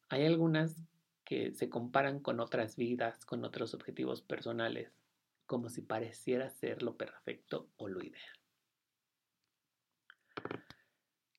Hay 0.07 0.25
algunas 0.25 0.81
que 1.25 1.51
se 1.51 1.69
comparan 1.69 2.21
con 2.21 2.39
otras 2.39 2.77
vidas, 2.77 3.25
con 3.25 3.43
otros 3.43 3.73
objetivos 3.73 4.21
personales, 4.21 4.91
como 5.45 5.67
si 5.67 5.81
pareciera 5.81 6.49
ser 6.49 6.81
lo 6.81 6.95
perfecto 6.95 7.69
o 7.75 7.89
lo 7.89 8.01
ideal. 8.01 8.39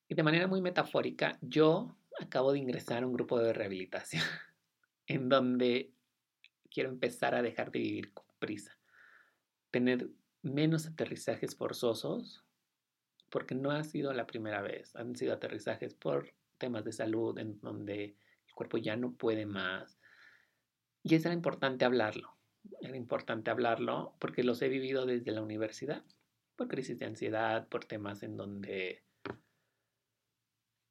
Y 0.07 0.13
de 0.13 0.23
manera 0.23 0.47
muy 0.47 0.61
metafórica, 0.61 1.37
yo 1.41 1.97
acabo 2.19 2.51
de 2.51 2.59
ingresar 2.59 3.03
a 3.03 3.07
un 3.07 3.13
grupo 3.13 3.39
de 3.39 3.53
rehabilitación 3.53 4.23
en 5.07 5.29
donde 5.29 5.93
quiero 6.69 6.89
empezar 6.89 7.35
a 7.35 7.41
dejar 7.41 7.71
de 7.71 7.79
vivir 7.79 8.13
con 8.13 8.25
prisa, 8.39 8.77
tener 9.71 10.09
menos 10.41 10.85
aterrizajes 10.85 11.55
forzosos, 11.55 12.45
porque 13.29 13.55
no 13.55 13.71
ha 13.71 13.83
sido 13.83 14.13
la 14.13 14.25
primera 14.25 14.61
vez, 14.61 14.95
han 14.95 15.15
sido 15.15 15.33
aterrizajes 15.33 15.93
por 15.93 16.33
temas 16.57 16.83
de 16.83 16.91
salud 16.91 17.37
en 17.37 17.59
donde 17.61 18.15
el 18.47 18.53
cuerpo 18.55 18.77
ya 18.77 18.95
no 18.95 19.13
puede 19.13 19.45
más. 19.45 19.99
Y 21.03 21.15
es 21.15 21.25
era 21.25 21.33
importante 21.33 21.85
hablarlo, 21.85 22.35
era 22.81 22.97
importante 22.97 23.51
hablarlo 23.51 24.15
porque 24.19 24.43
los 24.43 24.61
he 24.61 24.69
vivido 24.69 25.05
desde 25.05 25.31
la 25.31 25.41
universidad, 25.41 26.03
por 26.55 26.67
crisis 26.67 26.97
de 26.99 27.05
ansiedad, 27.05 27.67
por 27.67 27.85
temas 27.85 28.23
en 28.23 28.35
donde 28.35 29.03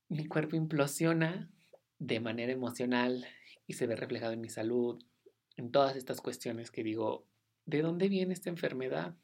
mi 0.09 0.27
cuerpo 0.27 0.57
implosiona 0.57 1.51
de 1.99 2.21
manera 2.21 2.53
emocional 2.53 3.27
y 3.67 3.75
se 3.75 3.87
ve 3.87 3.97
reflejado 3.97 4.33
en 4.33 4.41
mi 4.41 4.49
salud, 4.49 5.03
en 5.57 5.71
todas 5.71 5.97
estas 5.97 6.21
cuestiones 6.21 6.71
que 6.71 6.83
digo, 6.83 7.27
¿de 7.67 7.83
dónde 7.83 8.09
viene 8.09 8.33
esta 8.33 8.49
enfermedad? 8.49 9.15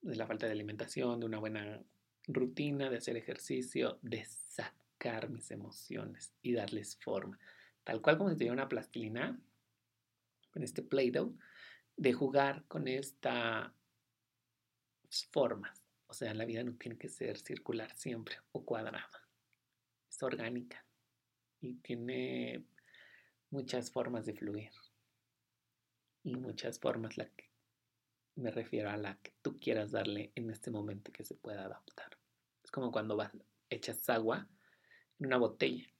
De 0.00 0.16
la 0.16 0.26
falta 0.26 0.46
de 0.46 0.52
alimentación, 0.52 1.20
de 1.20 1.26
una 1.26 1.38
buena 1.38 1.82
rutina, 2.26 2.88
de 2.88 2.98
hacer 2.98 3.16
ejercicio, 3.16 3.98
de 4.02 4.24
sacar 4.24 5.28
mis 5.28 5.50
emociones 5.50 6.32
y 6.42 6.52
darles 6.52 6.96
forma. 6.96 7.38
Tal 7.82 8.00
cual 8.00 8.16
como 8.16 8.30
si 8.30 8.36
tuviera 8.36 8.54
una 8.54 8.68
plastilina, 8.68 9.38
con 10.52 10.62
este 10.62 10.82
Play-Doh, 10.82 11.34
de 11.96 12.12
jugar 12.12 12.64
con 12.68 12.88
estas 12.88 13.72
formas. 15.30 15.82
O 16.06 16.14
sea, 16.14 16.32
la 16.32 16.44
vida 16.44 16.62
no 16.62 16.74
tiene 16.74 16.96
que 16.96 17.08
ser 17.08 17.38
circular 17.38 17.94
siempre 17.94 18.36
o 18.52 18.64
cuadrada. 18.64 19.23
Es 20.14 20.22
orgánica 20.22 20.86
y 21.60 21.74
tiene 21.78 22.64
muchas 23.50 23.90
formas 23.90 24.24
de 24.24 24.34
fluir 24.34 24.70
y 26.22 26.36
muchas 26.36 26.78
formas 26.78 27.16
la 27.16 27.28
que 27.30 27.50
me 28.36 28.52
refiero 28.52 28.90
a 28.90 28.96
la 28.96 29.16
que 29.16 29.34
tú 29.42 29.58
quieras 29.58 29.90
darle 29.90 30.30
en 30.36 30.50
este 30.50 30.70
momento 30.70 31.10
que 31.10 31.24
se 31.24 31.34
pueda 31.34 31.64
adaptar. 31.64 32.16
Es 32.62 32.70
como 32.70 32.92
cuando 32.92 33.16
vas, 33.16 33.32
echas 33.68 34.08
agua 34.08 34.48
en 35.18 35.26
una 35.26 35.36
botella. 35.36 35.92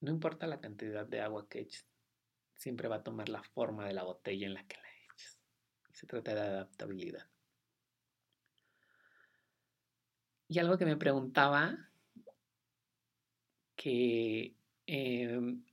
No 0.00 0.10
importa 0.10 0.46
la 0.46 0.62
cantidad 0.62 1.04
de 1.04 1.20
agua 1.20 1.46
que 1.46 1.60
eches, 1.60 1.86
siempre 2.54 2.88
va 2.88 2.96
a 2.96 3.04
tomar 3.04 3.28
la 3.28 3.42
forma 3.42 3.86
de 3.86 3.92
la 3.92 4.04
botella 4.04 4.46
en 4.46 4.54
la 4.54 4.66
que 4.66 4.78
la 4.78 4.88
eches. 5.04 5.38
Se 5.92 6.06
trata 6.06 6.34
de 6.34 6.40
adaptabilidad. 6.40 7.28
Y 10.48 10.58
algo 10.58 10.78
que 10.78 10.86
me 10.86 10.96
preguntaba, 10.96 11.89
que 13.80 14.54
em, 14.86 15.64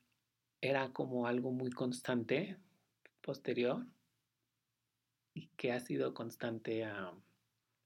era 0.62 0.94
como 0.94 1.28
algo 1.28 1.52
muy 1.52 1.72
constante, 1.72 2.56
posterior 3.20 3.86
y 5.34 5.48
que 5.58 5.74
ha 5.74 5.82
sido 5.82 6.14
constante, 6.14 6.86
ha 6.86 7.14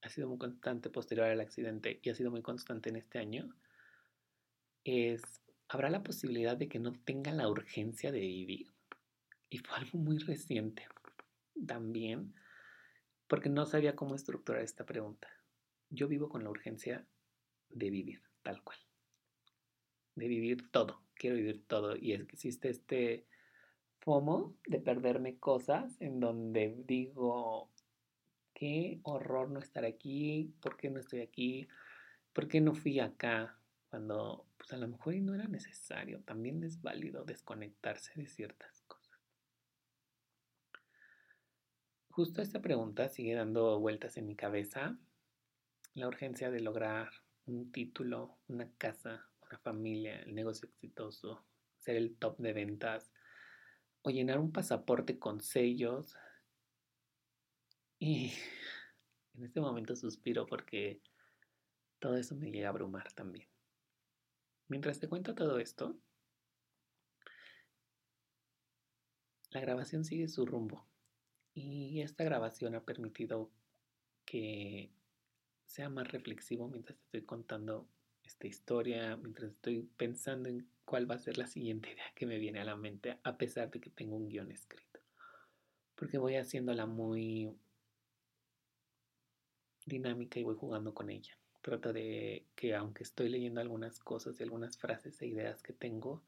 sido 0.08 0.28
muy 0.28 0.38
constante 0.38 0.90
posterior 0.90 1.26
al 1.26 1.40
accidente 1.40 1.98
y 2.04 2.10
ha 2.10 2.14
sido 2.14 2.30
muy 2.30 2.40
constante 2.40 2.90
en 2.90 2.96
este 2.96 3.18
año, 3.18 3.52
es, 4.84 5.42
¿habrá 5.66 5.90
la 5.90 6.04
posibilidad 6.04 6.56
de 6.56 6.68
que 6.68 6.78
no 6.78 6.92
tenga 6.92 7.32
la 7.32 7.48
urgencia 7.48 8.12
de 8.12 8.20
vivir? 8.20 8.72
Y 9.50 9.58
fue 9.58 9.76
algo 9.76 9.98
muy 9.98 10.18
reciente 10.18 10.86
también, 11.66 12.32
porque 13.26 13.48
no 13.48 13.66
sabía 13.66 13.96
cómo 13.96 14.14
estructurar 14.14 14.62
esta 14.62 14.86
pregunta. 14.86 15.28
Yo 15.90 16.06
vivo 16.06 16.28
con 16.28 16.44
la 16.44 16.50
urgencia 16.50 17.08
de 17.70 17.90
vivir, 17.90 18.22
tal 18.44 18.62
cual. 18.62 18.78
De 20.14 20.28
vivir 20.28 20.70
todo. 20.70 21.02
Quiero 21.14 21.36
vivir 21.36 21.64
todo. 21.66 21.96
Y 21.96 22.12
existe 22.12 22.68
este 22.68 23.26
FOMO 24.00 24.56
de 24.66 24.80
perderme 24.80 25.38
cosas 25.38 25.96
en 26.00 26.20
donde 26.20 26.82
digo, 26.86 27.70
qué 28.52 29.00
horror 29.04 29.50
no 29.50 29.60
estar 29.60 29.84
aquí, 29.84 30.54
¿por 30.60 30.76
qué 30.76 30.90
no 30.90 31.00
estoy 31.00 31.20
aquí? 31.20 31.68
¿Por 32.32 32.48
qué 32.48 32.60
no 32.60 32.74
fui 32.74 33.00
acá? 33.00 33.58
Cuando 33.90 34.46
pues 34.56 34.72
a 34.72 34.76
lo 34.76 34.88
mejor 34.88 35.14
no 35.16 35.34
era 35.34 35.48
necesario, 35.48 36.22
también 36.22 36.62
es 36.62 36.80
válido 36.80 37.24
desconectarse 37.24 38.12
de 38.14 38.26
ciertas 38.26 38.82
cosas. 38.82 39.20
Justo 42.10 42.42
esta 42.42 42.60
pregunta 42.60 43.08
sigue 43.08 43.34
dando 43.34 43.80
vueltas 43.80 44.16
en 44.16 44.26
mi 44.26 44.36
cabeza. 44.36 44.98
La 45.94 46.08
urgencia 46.08 46.50
de 46.50 46.60
lograr 46.60 47.10
un 47.46 47.72
título, 47.72 48.38
una 48.48 48.70
casa, 48.78 49.28
una 49.52 49.58
familia, 49.58 50.22
el 50.22 50.34
negocio 50.34 50.66
exitoso, 50.66 51.44
ser 51.78 51.96
el 51.96 52.16
top 52.16 52.38
de 52.38 52.54
ventas, 52.54 53.12
o 54.00 54.10
llenar 54.10 54.38
un 54.38 54.50
pasaporte 54.50 55.18
con 55.18 55.40
sellos. 55.42 56.16
Y 57.98 58.32
en 59.34 59.44
este 59.44 59.60
momento 59.60 59.94
suspiro 59.94 60.46
porque 60.46 61.02
todo 61.98 62.16
eso 62.16 62.34
me 62.34 62.50
llega 62.50 62.68
a 62.68 62.70
abrumar 62.70 63.12
también. 63.12 63.46
Mientras 64.68 64.98
te 64.98 65.08
cuento 65.08 65.34
todo 65.34 65.58
esto, 65.58 65.98
la 69.50 69.60
grabación 69.60 70.04
sigue 70.04 70.28
su 70.28 70.46
rumbo. 70.46 70.88
Y 71.54 72.00
esta 72.00 72.24
grabación 72.24 72.74
ha 72.74 72.84
permitido 72.84 73.52
que 74.24 74.90
sea 75.66 75.90
más 75.90 76.10
reflexivo 76.10 76.68
mientras 76.68 76.96
te 76.96 77.04
estoy 77.04 77.26
contando 77.26 77.86
esta 78.32 78.46
historia, 78.46 79.16
mientras 79.16 79.50
estoy 79.50 79.88
pensando 79.96 80.48
en 80.48 80.66
cuál 80.84 81.10
va 81.10 81.16
a 81.16 81.18
ser 81.18 81.38
la 81.38 81.46
siguiente 81.46 81.90
idea 81.92 82.04
que 82.14 82.26
me 82.26 82.38
viene 82.38 82.60
a 82.60 82.64
la 82.64 82.76
mente, 82.76 83.18
a 83.22 83.36
pesar 83.36 83.70
de 83.70 83.80
que 83.80 83.90
tengo 83.90 84.16
un 84.16 84.28
guion 84.28 84.50
escrito. 84.50 85.00
Porque 85.94 86.18
voy 86.18 86.36
haciéndola 86.36 86.86
muy 86.86 87.54
dinámica 89.84 90.40
y 90.40 90.44
voy 90.44 90.56
jugando 90.56 90.94
con 90.94 91.10
ella. 91.10 91.36
Trato 91.60 91.92
de 91.92 92.46
que 92.56 92.74
aunque 92.74 93.04
estoy 93.04 93.28
leyendo 93.28 93.60
algunas 93.60 94.00
cosas 94.00 94.40
y 94.40 94.42
algunas 94.42 94.78
frases 94.78 95.20
e 95.20 95.26
ideas 95.26 95.62
que 95.62 95.72
tengo, 95.72 96.24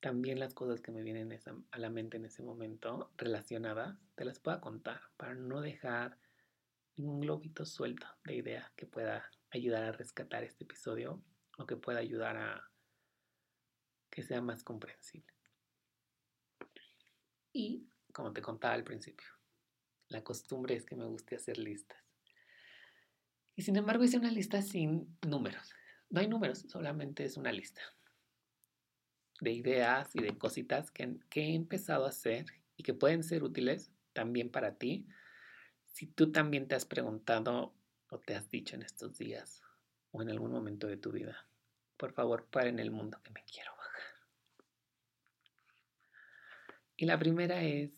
también 0.00 0.38
las 0.38 0.54
cosas 0.54 0.80
que 0.80 0.92
me 0.92 1.02
vienen 1.02 1.38
a 1.70 1.78
la 1.78 1.90
mente 1.90 2.16
en 2.16 2.24
ese 2.24 2.42
momento 2.42 3.10
relacionadas, 3.16 3.96
te 4.16 4.24
las 4.24 4.40
pueda 4.40 4.60
contar 4.60 5.00
para 5.16 5.34
no 5.34 5.60
dejar 5.60 6.18
ningún 6.96 7.20
globito 7.20 7.64
suelto 7.64 8.06
de 8.24 8.34
idea 8.36 8.72
que 8.76 8.86
pueda 8.86 9.30
ayudar 9.50 9.84
a 9.84 9.92
rescatar 9.92 10.44
este 10.44 10.64
episodio 10.64 11.22
o 11.58 11.66
que 11.66 11.76
pueda 11.76 11.98
ayudar 11.98 12.36
a 12.36 12.70
que 14.10 14.22
sea 14.22 14.40
más 14.40 14.64
comprensible. 14.64 15.32
Y 17.52 17.88
como 18.12 18.32
te 18.32 18.42
contaba 18.42 18.74
al 18.74 18.84
principio, 18.84 19.26
la 20.08 20.22
costumbre 20.22 20.74
es 20.74 20.84
que 20.84 20.96
me 20.96 21.06
guste 21.06 21.36
hacer 21.36 21.58
listas. 21.58 22.02
Y 23.56 23.62
sin 23.62 23.76
embargo 23.76 24.04
hice 24.04 24.18
una 24.18 24.30
lista 24.30 24.62
sin 24.62 25.16
números. 25.26 25.72
No 26.08 26.20
hay 26.20 26.28
números, 26.28 26.64
solamente 26.68 27.24
es 27.24 27.36
una 27.36 27.52
lista 27.52 27.82
de 29.40 29.52
ideas 29.52 30.14
y 30.14 30.22
de 30.22 30.36
cositas 30.36 30.90
que, 30.90 31.18
que 31.30 31.42
he 31.42 31.54
empezado 31.54 32.04
a 32.04 32.10
hacer 32.10 32.46
y 32.76 32.82
que 32.82 32.94
pueden 32.94 33.22
ser 33.22 33.42
útiles 33.42 33.92
también 34.12 34.50
para 34.50 34.76
ti. 34.76 35.06
Si 35.84 36.06
tú 36.06 36.30
también 36.30 36.68
te 36.68 36.74
has 36.74 36.84
preguntado 36.84 37.74
o 38.10 38.18
te 38.18 38.34
has 38.34 38.50
dicho 38.50 38.76
en 38.76 38.82
estos 38.82 39.16
días 39.18 39.62
o 40.12 40.22
en 40.22 40.30
algún 40.30 40.50
momento 40.50 40.86
de 40.86 40.96
tu 40.96 41.12
vida, 41.12 41.46
por 41.96 42.12
favor, 42.12 42.48
en 42.54 42.78
el 42.78 42.90
mundo 42.90 43.20
que 43.22 43.30
me 43.30 43.44
quiero 43.44 43.74
bajar. 43.76 44.02
Y 46.96 47.06
la 47.06 47.18
primera 47.18 47.62
es, 47.62 47.90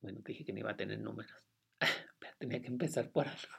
bueno, 0.00 0.20
te 0.22 0.32
dije 0.32 0.44
que 0.44 0.52
no 0.52 0.58
iba 0.60 0.72
a 0.72 0.76
tener 0.76 0.98
números, 0.98 1.42
pero 2.18 2.34
tenía 2.38 2.60
que 2.60 2.68
empezar 2.68 3.10
por 3.10 3.28
algo. 3.28 3.54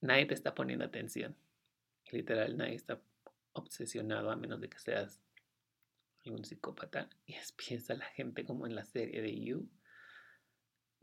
Nadie 0.00 0.26
te 0.26 0.34
está 0.34 0.54
poniendo 0.54 0.84
atención. 0.84 1.36
Literal, 2.10 2.56
nadie 2.56 2.74
está 2.74 3.00
obsesionado 3.52 4.30
a 4.30 4.36
menos 4.36 4.60
de 4.60 4.68
que 4.68 4.78
seas 4.78 5.20
algún 6.24 6.44
psicópata 6.44 7.08
y 7.26 7.34
piensa 7.56 7.94
la 7.94 8.06
gente 8.06 8.44
como 8.44 8.66
en 8.66 8.74
la 8.74 8.84
serie 8.84 9.20
de 9.20 9.38
You. 9.38 9.68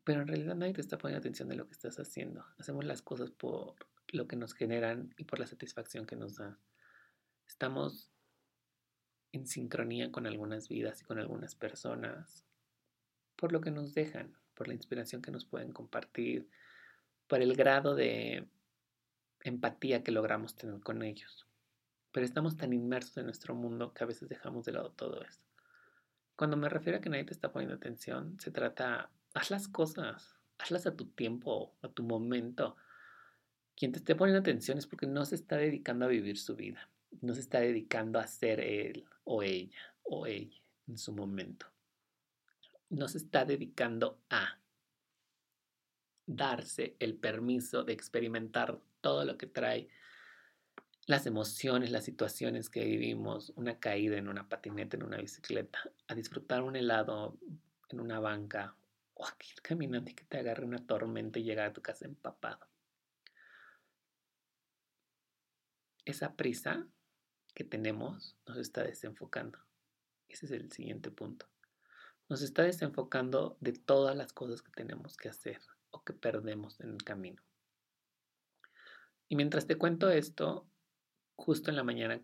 Pero 0.07 0.21
en 0.21 0.27
realidad 0.27 0.55
nadie 0.55 0.73
te 0.73 0.81
está 0.81 0.97
poniendo 0.97 1.19
atención 1.19 1.49
de 1.49 1.55
lo 1.55 1.67
que 1.67 1.73
estás 1.73 1.99
haciendo. 1.99 2.45
Hacemos 2.57 2.85
las 2.85 3.01
cosas 3.01 3.29
por 3.29 3.75
lo 4.07 4.27
que 4.27 4.37
nos 4.37 4.53
generan 4.53 5.13
y 5.17 5.25
por 5.25 5.39
la 5.39 5.47
satisfacción 5.47 6.05
que 6.05 6.15
nos 6.15 6.37
da. 6.37 6.57
Estamos 7.45 8.09
en 9.33 9.45
sincronía 9.45 10.09
con 10.11 10.25
algunas 10.25 10.69
vidas 10.69 11.01
y 11.01 11.03
con 11.03 11.19
algunas 11.19 11.55
personas 11.55 12.45
por 13.35 13.51
lo 13.51 13.59
que 13.59 13.71
nos 13.71 13.93
dejan, 13.93 14.33
por 14.53 14.69
la 14.69 14.73
inspiración 14.73 15.21
que 15.21 15.31
nos 15.31 15.45
pueden 15.45 15.73
compartir, 15.73 16.47
por 17.27 17.41
el 17.41 17.55
grado 17.55 17.93
de 17.93 18.47
empatía 19.43 20.03
que 20.03 20.13
logramos 20.13 20.55
tener 20.55 20.79
con 20.79 21.03
ellos 21.03 21.47
pero 22.17 22.25
estamos 22.25 22.57
tan 22.57 22.73
inmersos 22.73 23.15
en 23.17 23.25
nuestro 23.25 23.53
mundo 23.53 23.93
que 23.93 24.03
a 24.03 24.07
veces 24.07 24.27
dejamos 24.27 24.65
de 24.65 24.71
lado 24.71 24.89
todo 24.89 25.21
eso. 25.21 25.39
Cuando 26.35 26.57
me 26.57 26.67
refiero 26.67 26.97
a 26.97 27.01
que 27.01 27.11
nadie 27.11 27.25
te 27.25 27.33
está 27.33 27.51
poniendo 27.51 27.75
atención, 27.75 28.39
se 28.39 28.49
trata, 28.49 29.11
haz 29.37 29.51
las 29.51 29.67
cosas, 29.67 30.35
hazlas 30.57 30.87
a 30.87 30.95
tu 30.95 31.05
tiempo, 31.05 31.75
a 31.81 31.89
tu 31.89 32.03
momento. 32.03 32.75
Quien 33.75 33.91
te 33.91 33.99
esté 33.99 34.15
poniendo 34.15 34.39
atención 34.39 34.77
es 34.77 34.87
porque 34.87 35.05
no 35.05 35.25
se 35.25 35.35
está 35.35 35.57
dedicando 35.57 36.05
a 36.05 36.09
vivir 36.09 36.37
su 36.37 36.55
vida, 36.55 36.89
no 37.21 37.35
se 37.35 37.41
está 37.41 37.59
dedicando 37.59 38.19
a 38.19 38.25
ser 38.25 38.59
él 38.59 39.05
o 39.23 39.43
ella 39.43 39.95
o 40.03 40.25
ella 40.25 40.59
en 40.87 40.97
su 40.97 41.13
momento. 41.13 41.67
No 42.89 43.07
se 43.07 43.19
está 43.19 43.45
dedicando 43.45 44.19
a 44.29 44.59
darse 46.25 46.95
el 46.99 47.15
permiso 47.15 47.83
de 47.83 47.93
experimentar 47.93 48.79
todo 49.01 49.23
lo 49.23 49.37
que 49.37 49.45
trae 49.45 49.87
las 51.05 51.27
emociones, 51.27 51.91
las 51.91 52.05
situaciones 52.05 52.69
que 52.69 52.83
vivimos, 52.83 53.53
una 53.55 53.79
caída 53.79 54.17
en 54.17 54.27
una 54.27 54.49
patineta, 54.49 54.97
en 54.97 55.03
una 55.03 55.17
bicicleta, 55.17 55.79
a 56.07 56.15
disfrutar 56.15 56.63
un 56.63 56.75
helado 56.75 57.37
en 57.89 57.99
una 57.99 58.19
banca 58.19 58.75
o 59.17 59.25
a 59.25 59.35
ir 59.49 59.61
caminando 59.61 60.11
y 60.11 60.13
que 60.13 60.25
te 60.25 60.37
agarre 60.37 60.63
una 60.63 60.85
tormenta 60.85 61.39
y 61.39 61.43
llegar 61.43 61.67
a 61.67 61.73
tu 61.73 61.81
casa 61.81 62.05
empapado. 62.05 62.67
Esa 66.05 66.35
prisa 66.35 66.87
que 67.53 67.63
tenemos 67.63 68.37
nos 68.45 68.57
está 68.57 68.83
desenfocando. 68.83 69.59
Ese 70.29 70.45
es 70.45 70.51
el 70.51 70.71
siguiente 70.71 71.09
punto. 71.09 71.49
Nos 72.29 72.41
está 72.41 72.63
desenfocando 72.63 73.57
de 73.59 73.73
todas 73.73 74.15
las 74.15 74.33
cosas 74.33 74.61
que 74.61 74.71
tenemos 74.71 75.17
que 75.17 75.29
hacer 75.29 75.61
o 75.89 76.03
que 76.03 76.13
perdemos 76.13 76.79
en 76.79 76.91
el 76.91 77.03
camino. 77.03 77.41
Y 79.29 79.35
mientras 79.35 79.65
te 79.65 79.77
cuento 79.77 80.09
esto, 80.09 80.69
justo 81.35 81.71
en 81.71 81.75
la 81.75 81.83
mañana 81.83 82.21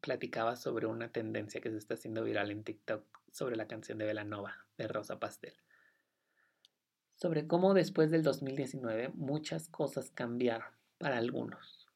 platicaba 0.00 0.56
sobre 0.56 0.86
una 0.86 1.12
tendencia 1.12 1.60
que 1.60 1.70
se 1.70 1.78
está 1.78 1.94
haciendo 1.94 2.24
viral 2.24 2.50
en 2.50 2.64
TikTok 2.64 3.04
sobre 3.30 3.56
la 3.56 3.68
canción 3.68 3.98
de 3.98 4.06
Velanova 4.06 4.66
de 4.76 4.88
Rosa 4.88 5.18
Pastel. 5.18 5.54
Sobre 7.20 7.48
cómo 7.48 7.74
después 7.74 8.10
del 8.10 8.22
2019 8.22 9.10
muchas 9.14 9.68
cosas 9.68 10.10
cambiaron 10.12 10.68
para 10.98 11.18
algunos. 11.18 11.88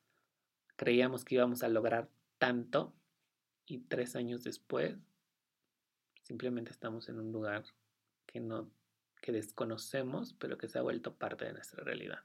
Creíamos 0.77 1.25
que 1.25 1.37
íbamos 1.37 1.63
a 1.63 1.69
lograr 1.69 2.11
tanto 2.39 2.93
y 3.67 3.79
tres 3.79 4.17
años 4.17 4.43
después 4.43 4.99
simplemente 6.23 6.71
estamos 6.71 7.09
en 7.09 7.21
un 7.21 7.31
lugar 7.31 7.65
que 8.27 8.41
no 8.41 8.71
que 9.21 9.31
desconocemos, 9.31 10.33
pero 10.33 10.59
que 10.59 10.67
se 10.67 10.81
ha 10.81 10.83
vuelto 10.83 11.15
parte 11.15 11.45
de 11.45 11.53
nuestra 11.53 11.85
realidad. 11.85 12.25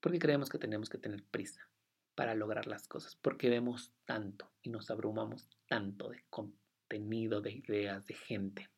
Porque 0.00 0.20
creemos 0.20 0.48
que 0.48 0.58
tenemos 0.58 0.88
que 0.88 0.98
tener 0.98 1.24
prisa, 1.24 1.68
para 2.14 2.36
lograr 2.36 2.68
las 2.68 2.86
cosas, 2.86 3.16
porque 3.16 3.50
vemos 3.50 3.92
tanto 4.04 4.52
y 4.62 4.70
nos 4.70 4.88
abrumamos 4.90 5.48
tanto 5.66 6.10
de 6.10 6.24
contenido, 6.30 7.40
de 7.40 7.50
ideas, 7.52 8.06
de 8.06 8.14
gente, 8.14 8.70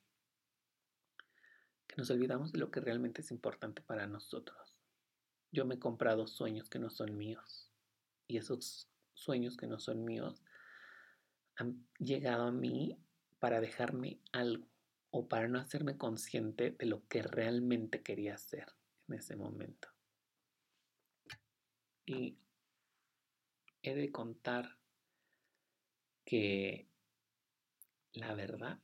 nos 1.96 2.11
olvidamos 2.11 2.52
de 2.52 2.59
lo 2.59 2.70
que 2.70 2.81
realmente 2.81 3.20
es 3.20 3.31
importante 3.31 3.83
para 3.83 4.07
nosotros. 4.07 4.78
Yo 5.50 5.66
me 5.66 5.74
he 5.74 5.78
comprado 5.78 6.26
sueños 6.26 6.70
que 6.70 6.78
no 6.78 6.90
son 6.90 7.16
míos 7.16 7.70
y 8.26 8.38
esos 8.38 8.88
sueños 9.12 9.57
que 9.57 9.66
no 9.66 9.78
son 9.78 10.05
míos 10.05 10.42
han 11.57 11.87
llegado 11.98 12.44
a 12.44 12.52
mí 12.52 12.98
para 13.38 13.61
dejarme 13.61 14.20
algo 14.33 14.66
o 15.11 15.28
para 15.28 15.48
no 15.48 15.59
hacerme 15.59 15.98
consciente 15.98 16.70
de 16.70 16.87
lo 16.87 17.07
que 17.09 17.22
realmente 17.22 18.02
quería 18.02 18.35
hacer 18.35 18.72
en 19.09 19.16
ese 19.16 19.37
momento. 19.37 19.88
Y 22.07 22.38
he 23.83 23.94
de 23.94 24.11
contar 24.11 24.78
que 26.24 26.88
la 28.14 28.35
verdad, 28.35 28.78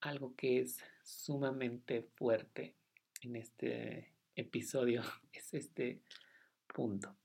algo 0.00 0.34
que 0.36 0.60
es 0.60 0.82
sumamente 1.10 2.02
fuerte 2.14 2.76
en 3.22 3.36
este 3.36 4.14
episodio 4.34 5.02
es 5.32 5.54
este 5.54 6.02
punto. 6.66 7.16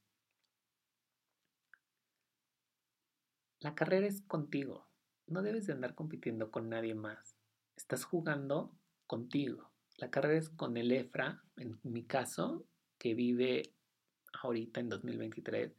La 3.60 3.74
carrera 3.76 4.08
es 4.08 4.22
contigo. 4.22 4.88
No 5.28 5.42
debes 5.42 5.66
de 5.66 5.74
andar 5.74 5.96
compitiendo 5.96 6.52
con 6.52 6.70
nadie 6.70 6.94
más. 6.94 7.36
Estás 7.76 8.04
jugando 8.06 8.76
contigo. 9.08 9.72
La 9.98 10.12
carrera 10.12 10.38
es 10.38 10.50
con 10.50 10.78
el 10.78 10.92
EFRA, 10.92 11.42
en 11.58 11.80
mi 11.84 12.04
caso, 12.04 12.68
que 12.98 13.16
vive 13.16 13.74
ahorita 14.42 14.82
en 14.82 14.90
2023, 14.90 15.74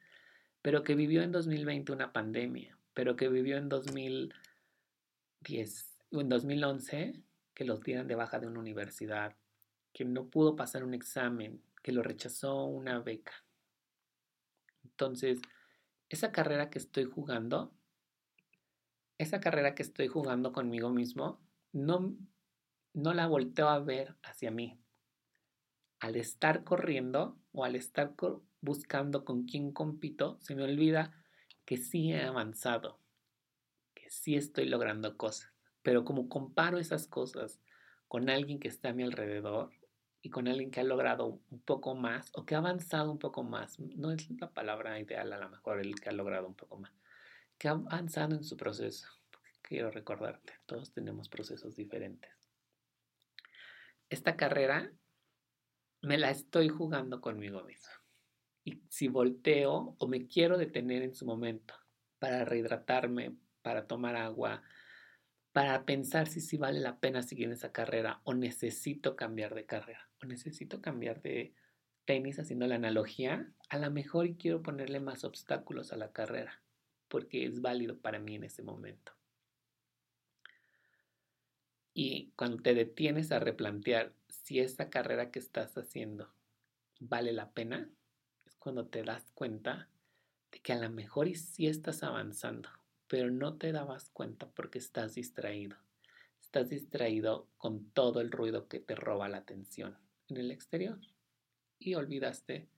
pero 0.62 0.82
que 0.82 0.94
vivió 0.94 1.22
en 1.22 1.32
2020 1.32 1.92
una 1.92 2.12
pandemia, 2.12 2.78
pero 2.94 3.14
que 3.14 3.28
vivió 3.28 3.58
en 3.58 3.68
2010 3.68 4.32
o 6.12 6.20
en 6.20 6.28
2011 6.28 7.22
que 7.56 7.64
los 7.64 7.80
dieran 7.80 8.06
de 8.06 8.14
baja 8.14 8.38
de 8.38 8.46
una 8.46 8.60
universidad, 8.60 9.34
que 9.94 10.04
no 10.04 10.28
pudo 10.28 10.56
pasar 10.56 10.84
un 10.84 10.92
examen, 10.92 11.62
que 11.82 11.90
lo 11.90 12.02
rechazó 12.02 12.66
una 12.66 13.00
beca. 13.00 13.32
Entonces, 14.84 15.40
esa 16.10 16.32
carrera 16.32 16.68
que 16.68 16.78
estoy 16.78 17.04
jugando, 17.04 17.72
esa 19.16 19.40
carrera 19.40 19.74
que 19.74 19.82
estoy 19.82 20.06
jugando 20.06 20.52
conmigo 20.52 20.90
mismo, 20.90 21.40
no, 21.72 22.14
no 22.92 23.14
la 23.14 23.26
volteo 23.26 23.70
a 23.70 23.78
ver 23.78 24.16
hacia 24.22 24.50
mí. 24.50 24.78
Al 25.98 26.16
estar 26.16 26.62
corriendo 26.62 27.38
o 27.52 27.64
al 27.64 27.74
estar 27.74 28.14
buscando 28.60 29.24
con 29.24 29.46
quién 29.46 29.72
compito, 29.72 30.36
se 30.42 30.54
me 30.54 30.62
olvida 30.62 31.24
que 31.64 31.78
sí 31.78 32.12
he 32.12 32.22
avanzado, 32.22 33.00
que 33.94 34.10
sí 34.10 34.36
estoy 34.36 34.66
logrando 34.66 35.16
cosas. 35.16 35.55
Pero 35.86 36.04
como 36.04 36.28
comparo 36.28 36.78
esas 36.78 37.06
cosas 37.06 37.60
con 38.08 38.28
alguien 38.28 38.58
que 38.58 38.66
está 38.66 38.88
a 38.88 38.92
mi 38.92 39.04
alrededor 39.04 39.70
y 40.20 40.30
con 40.30 40.48
alguien 40.48 40.72
que 40.72 40.80
ha 40.80 40.82
logrado 40.82 41.40
un 41.48 41.60
poco 41.60 41.94
más 41.94 42.32
o 42.34 42.44
que 42.44 42.56
ha 42.56 42.58
avanzado 42.58 43.12
un 43.12 43.20
poco 43.20 43.44
más, 43.44 43.78
no 43.78 44.10
es 44.10 44.28
la 44.40 44.50
palabra 44.50 44.98
ideal 44.98 45.32
a 45.32 45.38
lo 45.38 45.48
mejor 45.48 45.78
el 45.78 45.94
que 45.94 46.08
ha 46.08 46.12
logrado 46.12 46.48
un 46.48 46.56
poco 46.56 46.76
más, 46.76 46.92
que 47.56 47.68
ha 47.68 47.70
avanzado 47.70 48.34
en 48.34 48.42
su 48.42 48.56
proceso. 48.56 49.06
Quiero 49.62 49.92
recordarte, 49.92 50.54
todos 50.66 50.90
tenemos 50.90 51.28
procesos 51.28 51.76
diferentes. 51.76 52.32
Esta 54.08 54.36
carrera 54.36 54.90
me 56.02 56.18
la 56.18 56.30
estoy 56.32 56.68
jugando 56.68 57.20
conmigo 57.20 57.62
mismo 57.62 57.92
y 58.64 58.82
si 58.88 59.06
volteo 59.06 59.94
o 59.96 60.08
me 60.08 60.26
quiero 60.26 60.58
detener 60.58 61.04
en 61.04 61.14
su 61.14 61.26
momento 61.26 61.74
para 62.18 62.44
rehidratarme, 62.44 63.36
para 63.62 63.86
tomar 63.86 64.16
agua, 64.16 64.64
para 65.56 65.86
pensar 65.86 66.28
si 66.28 66.42
sí 66.42 66.58
vale 66.58 66.80
la 66.80 67.00
pena 67.00 67.22
seguir 67.22 67.46
en 67.46 67.52
esa 67.52 67.72
carrera 67.72 68.20
o 68.24 68.34
necesito 68.34 69.16
cambiar 69.16 69.54
de 69.54 69.64
carrera 69.64 70.06
o 70.22 70.26
necesito 70.26 70.82
cambiar 70.82 71.22
de 71.22 71.54
tenis 72.04 72.38
haciendo 72.38 72.66
la 72.66 72.74
analogía, 72.74 73.50
a 73.70 73.78
lo 73.78 73.90
mejor 73.90 74.36
quiero 74.36 74.60
ponerle 74.60 75.00
más 75.00 75.24
obstáculos 75.24 75.94
a 75.94 75.96
la 75.96 76.12
carrera 76.12 76.60
porque 77.08 77.46
es 77.46 77.62
válido 77.62 77.96
para 77.96 78.18
mí 78.18 78.34
en 78.34 78.44
ese 78.44 78.62
momento. 78.62 79.12
Y 81.94 82.32
cuando 82.36 82.58
te 82.58 82.74
detienes 82.74 83.32
a 83.32 83.38
replantear 83.38 84.12
si 84.28 84.60
esa 84.60 84.90
carrera 84.90 85.30
que 85.30 85.38
estás 85.38 85.78
haciendo 85.78 86.34
vale 87.00 87.32
la 87.32 87.50
pena, 87.52 87.88
es 88.44 88.56
cuando 88.56 88.88
te 88.88 89.02
das 89.02 89.30
cuenta 89.32 89.88
de 90.52 90.58
que 90.60 90.74
a 90.74 90.78
lo 90.78 90.90
mejor 90.90 91.34
sí 91.34 91.66
estás 91.66 92.02
avanzando, 92.02 92.68
pero 93.08 93.30
no 93.30 93.56
te 93.56 93.72
dabas 93.72 94.10
cuenta 94.10 94.48
porque 94.50 94.78
estás 94.78 95.14
distraído. 95.14 95.76
Estás 96.40 96.68
distraído 96.68 97.48
con 97.58 97.90
todo 97.90 98.20
el 98.20 98.30
ruido 98.30 98.68
que 98.68 98.80
te 98.80 98.94
roba 98.94 99.28
la 99.28 99.38
atención 99.38 99.96
en 100.28 100.36
el 100.38 100.50
exterior. 100.50 100.98
Y 101.78 101.94
olvidaste 101.94 102.68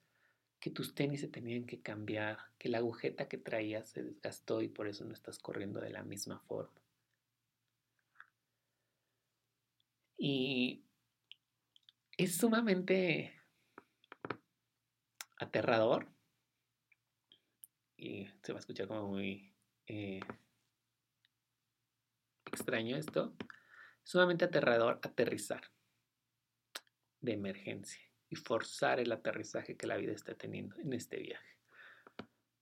que 0.60 0.70
tus 0.70 0.94
tenis 0.94 1.20
se 1.20 1.28
tenían 1.28 1.64
que 1.64 1.80
cambiar, 1.80 2.38
que 2.58 2.68
la 2.68 2.78
agujeta 2.78 3.28
que 3.28 3.38
traías 3.38 3.88
se 3.88 4.02
desgastó 4.02 4.60
y 4.62 4.68
por 4.68 4.88
eso 4.88 5.04
no 5.04 5.12
estás 5.12 5.38
corriendo 5.38 5.80
de 5.80 5.90
la 5.90 6.02
misma 6.02 6.40
forma. 6.40 6.80
Y 10.16 10.82
es 12.16 12.36
sumamente 12.36 13.40
aterrador 15.36 16.08
y 17.96 18.26
se 18.42 18.52
va 18.52 18.58
a 18.58 18.60
escuchar 18.60 18.88
como 18.88 19.08
muy 19.08 19.47
eh, 19.88 20.20
extraño 22.46 22.96
esto, 22.96 23.34
sumamente 24.04 24.44
aterrador 24.44 25.00
aterrizar 25.02 25.62
de 27.20 27.32
emergencia 27.32 28.00
y 28.30 28.36
forzar 28.36 29.00
el 29.00 29.12
aterrizaje 29.12 29.76
que 29.76 29.86
la 29.86 29.96
vida 29.96 30.12
está 30.12 30.34
teniendo 30.34 30.76
en 30.76 30.92
este 30.92 31.18
viaje. 31.18 31.56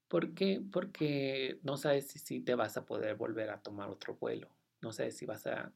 ¿Por 0.08 0.34
qué? 0.34 0.62
Porque 0.72 1.58
no 1.62 1.76
sabes 1.76 2.08
si, 2.08 2.18
si 2.18 2.40
te 2.40 2.54
vas 2.54 2.76
a 2.76 2.86
poder 2.86 3.16
volver 3.16 3.50
a 3.50 3.60
tomar 3.60 3.90
otro 3.90 4.14
vuelo, 4.14 4.48
no 4.80 4.92
sabes 4.92 5.16
si 5.16 5.26
vas 5.26 5.46
a 5.46 5.72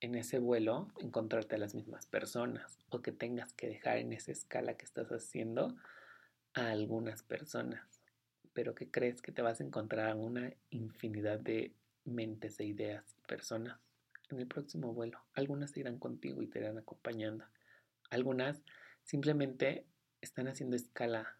en 0.00 0.14
ese 0.14 0.38
vuelo 0.38 0.92
encontrarte 0.98 1.56
a 1.56 1.58
las 1.58 1.74
mismas 1.74 2.06
personas 2.06 2.78
o 2.90 3.00
que 3.00 3.12
tengas 3.12 3.52
que 3.54 3.68
dejar 3.68 3.98
en 3.98 4.12
esa 4.12 4.32
escala 4.32 4.76
que 4.76 4.84
estás 4.84 5.08
haciendo 5.10 5.74
a 6.54 6.70
algunas 6.70 7.22
personas, 7.22 8.02
pero 8.56 8.74
que 8.74 8.90
crees 8.90 9.20
que 9.20 9.32
te 9.32 9.42
vas 9.42 9.60
a 9.60 9.64
encontrar 9.64 10.08
a 10.08 10.14
una 10.14 10.50
infinidad 10.70 11.38
de 11.38 11.74
mentes 12.06 12.58
e 12.58 12.64
ideas 12.64 13.14
y 13.18 13.20
personas 13.26 13.78
en 14.30 14.40
el 14.40 14.46
próximo 14.46 14.94
vuelo. 14.94 15.20
Algunas 15.34 15.76
irán 15.76 15.98
contigo 15.98 16.40
y 16.40 16.46
te 16.46 16.60
irán 16.60 16.78
acompañando. 16.78 17.44
Algunas 18.08 18.62
simplemente 19.04 19.84
están 20.22 20.48
haciendo 20.48 20.74
escala 20.74 21.36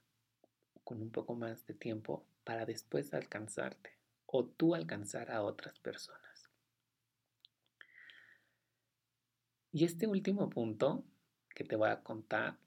con 0.85 1.01
un 1.01 1.11
poco 1.11 1.35
más 1.35 1.67
de 1.67 1.73
tiempo 1.73 2.27
para 2.45 2.67
después 2.67 3.15
alcanzarte 3.15 3.93
o 4.27 4.45
tú 4.45 4.75
alcanzar 4.75 5.31
a 5.31 5.43
otras 5.43 5.79
personas. 5.79 6.51
Y 9.73 9.87
este 9.87 10.07
último 10.07 10.51
punto 10.51 11.03
que 11.49 11.65
te 11.65 11.77
voy 11.77 11.89
a 11.89 12.03
contar 12.03 12.59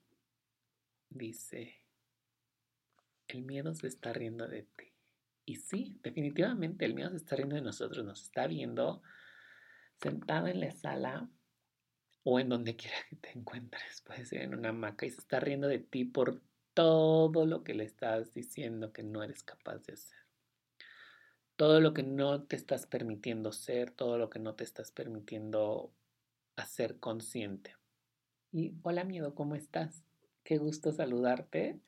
dice, 1.08 1.79
el 3.32 3.42
miedo 3.42 3.74
se 3.74 3.86
está 3.86 4.12
riendo 4.12 4.46
de 4.46 4.62
ti. 4.62 4.92
Y 5.44 5.56
sí, 5.56 5.98
definitivamente 6.02 6.84
el 6.84 6.94
miedo 6.94 7.10
se 7.10 7.16
está 7.16 7.36
riendo 7.36 7.56
de 7.56 7.62
nosotros, 7.62 8.04
nos 8.04 8.22
está 8.22 8.46
viendo 8.46 9.02
sentado 10.00 10.46
en 10.46 10.60
la 10.60 10.70
sala 10.70 11.28
o 12.22 12.38
en 12.38 12.48
donde 12.48 12.76
quiera 12.76 12.96
que 13.08 13.16
te 13.16 13.38
encuentres, 13.38 14.02
puede 14.02 14.24
ser 14.24 14.42
en 14.42 14.54
una 14.54 14.70
hamaca 14.70 15.06
y 15.06 15.10
se 15.10 15.20
está 15.20 15.40
riendo 15.40 15.68
de 15.68 15.78
ti 15.78 16.04
por 16.04 16.40
todo 16.74 17.46
lo 17.46 17.64
que 17.64 17.74
le 17.74 17.84
estás 17.84 18.32
diciendo 18.32 18.92
que 18.92 19.02
no 19.02 19.22
eres 19.22 19.42
capaz 19.42 19.78
de 19.86 19.94
hacer. 19.94 20.18
Todo 21.56 21.80
lo 21.80 21.92
que 21.92 22.02
no 22.02 22.42
te 22.44 22.56
estás 22.56 22.86
permitiendo 22.86 23.52
ser, 23.52 23.90
todo 23.90 24.16
lo 24.18 24.30
que 24.30 24.38
no 24.38 24.54
te 24.54 24.64
estás 24.64 24.92
permitiendo 24.92 25.92
a 26.56 26.64
ser 26.64 26.98
consciente. 26.98 27.76
Y 28.52 28.74
hola 28.82 29.04
miedo, 29.04 29.34
¿cómo 29.34 29.54
estás? 29.54 30.04
Qué 30.42 30.58
gusto 30.58 30.92
saludarte. 30.92 31.80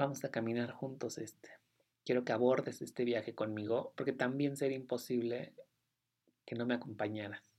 Vamos 0.00 0.24
a 0.24 0.30
caminar 0.30 0.70
juntos 0.70 1.18
este. 1.18 1.50
Quiero 2.06 2.24
que 2.24 2.32
abordes 2.32 2.80
este 2.80 3.04
viaje 3.04 3.34
conmigo 3.34 3.92
porque 3.98 4.14
también 4.14 4.56
sería 4.56 4.78
imposible 4.78 5.52
que 6.46 6.54
no 6.54 6.64
me 6.64 6.72
acompañaras. 6.72 7.52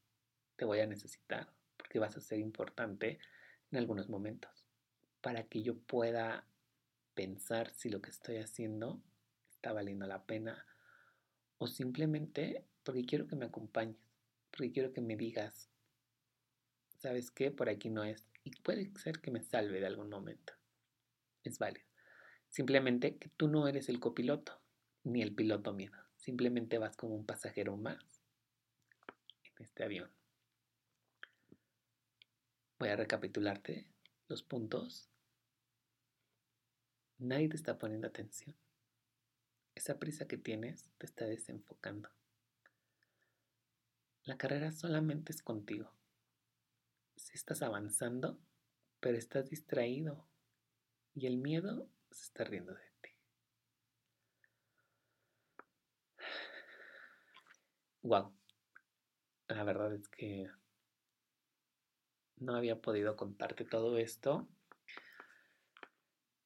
Te 0.56 0.66
voy 0.66 0.80
a 0.80 0.88
necesitar 0.88 1.54
porque 1.78 2.00
vas 2.00 2.18
a 2.18 2.20
ser 2.20 2.40
importante 2.40 3.20
en 3.70 3.78
algunos 3.78 4.10
momentos 4.10 4.66
para 5.22 5.44
que 5.44 5.62
yo 5.62 5.78
pueda 5.78 6.48
pensar 7.14 7.70
si 7.76 7.92
lo 7.92 8.02
que 8.02 8.10
estoy 8.10 8.38
haciendo 8.38 9.04
está 9.52 9.72
valiendo 9.72 10.08
la 10.08 10.26
pena 10.26 10.66
o 11.60 11.68
simplemente 11.68 12.66
porque 12.82 13.06
quiero 13.06 13.28
que 13.28 13.36
me 13.36 13.46
acompañes, 13.46 14.02
porque 14.50 14.72
quiero 14.72 14.94
que 14.94 15.02
me 15.02 15.16
digas 15.16 15.70
¿sabes 16.98 17.30
qué? 17.30 17.52
Por 17.52 17.70
aquí 17.70 17.92
no 17.92 18.04
es. 18.04 18.26
Y 18.44 18.50
puede 18.62 18.92
ser 18.98 19.22
que 19.22 19.30
me 19.30 19.44
salve 19.44 19.80
de 19.80 19.86
algún 19.86 20.10
momento. 20.10 20.54
Es 21.44 21.60
válido. 21.60 21.91
Simplemente 22.52 23.18
que 23.18 23.30
tú 23.30 23.48
no 23.48 23.68
eres 23.68 23.90
el 23.90 24.00
copiloto, 24.00 24.62
ni 25.04 25.24
el 25.24 25.34
piloto 25.34 25.74
miedo. 25.74 25.98
Simplemente 26.18 26.78
vas 26.78 26.96
como 26.96 27.16
un 27.16 27.26
pasajero 27.26 27.76
más 27.78 28.22
en 29.44 29.64
este 29.64 29.84
avión. 29.84 30.12
Voy 32.78 32.90
a 32.90 32.96
recapitularte 32.96 33.88
los 34.28 34.44
puntos. 34.44 35.10
Nadie 37.18 37.50
te 37.50 37.56
está 37.56 37.80
poniendo 37.80 38.08
atención. 38.08 38.56
Esa 39.74 39.98
prisa 39.98 40.28
que 40.28 40.38
tienes 40.38 40.92
te 41.00 41.08
está 41.08 41.26
desenfocando. 41.26 42.10
La 44.26 44.38
carrera 44.38 44.72
solamente 44.72 45.32
es 45.32 45.42
contigo 45.42 45.92
si 47.22 47.38
estás 47.38 47.62
avanzando, 47.62 48.40
pero 49.00 49.18
estás 49.18 49.50
distraído 49.50 50.28
y 51.14 51.28
el 51.28 51.38
miedo 51.38 51.90
se 52.12 52.26
está 52.26 52.44
riendo 52.44 52.74
de 52.74 52.82
ti. 53.02 53.10
Wow. 58.04 58.34
La 59.48 59.64
verdad 59.64 59.94
es 59.94 60.08
que 60.10 60.50
no 62.38 62.56
había 62.56 62.82
podido 62.82 63.16
contarte 63.16 63.66
todo 63.66 63.98
esto. 63.98 64.48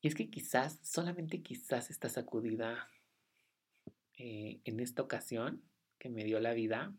Y 0.01 0.07
es 0.07 0.15
que 0.15 0.29
quizás, 0.29 0.79
solamente 0.83 1.41
quizás 1.41 1.89
esta 1.89 2.09
sacudida 2.09 2.89
eh, 4.17 4.61
en 4.63 4.79
esta 4.79 5.01
ocasión 5.01 5.63
que 5.97 6.09
me 6.09 6.23
dio 6.23 6.39
la 6.39 6.53
vida, 6.53 6.93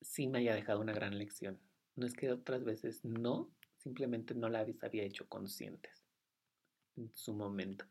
sí 0.00 0.26
me 0.26 0.38
haya 0.38 0.54
dejado 0.54 0.80
una 0.80 0.92
gran 0.92 1.18
lección. 1.18 1.60
No 1.94 2.06
es 2.06 2.14
que 2.14 2.32
otras 2.32 2.64
veces 2.64 3.04
no, 3.04 3.52
simplemente 3.76 4.34
no 4.34 4.48
las 4.48 4.66
había 4.82 5.04
hecho 5.04 5.28
conscientes 5.28 6.01
su 7.14 7.34
momento. 7.34 7.84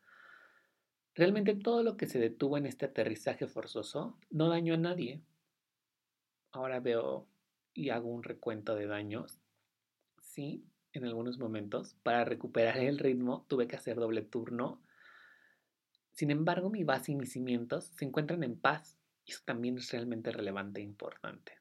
Realmente 1.13 1.56
todo 1.56 1.84
lo 1.84 1.97
que 1.97 2.08
se 2.08 2.19
detuvo 2.19 2.58
en 2.58 2.65
este 2.65 2.86
aterrizaje 2.86 3.47
forzoso 3.47 4.17
no 4.30 4.50
dañó 4.50 4.76
a 4.76 4.78
nadie. 4.78 5.21
Ahora 6.52 6.80
veo 6.80 7.28
y 7.74 7.89
hago 7.89 8.10
un 8.10 8.24
recuento 8.24 8.76
de 8.76 8.88
daños. 8.88 9.39
Sí, 10.21 10.63
en 10.93 11.06
algunos 11.06 11.38
momentos. 11.38 11.95
Para 12.04 12.24
recuperar 12.24 12.78
el 12.78 12.97
ritmo 12.97 13.45
tuve 13.47 13.67
que 13.67 13.76
hacer 13.76 13.97
doble 13.97 14.21
turno. 14.21 14.82
Sin 16.12 16.32
embargo, 16.32 16.69
mi 16.69 16.84
base 16.84 17.12
y 17.12 17.15
mis 17.15 17.34
cimientos 17.34 17.86
se 17.86 18.06
encuentran 18.06 18.43
en 18.43 18.58
paz. 18.58 18.97
Y 19.26 19.32
eso 19.32 19.41
también 19.45 19.78
es 19.78 19.91
realmente 19.91 20.32
relevante 20.32 20.80
e 20.80 20.84
importante. 20.84 21.54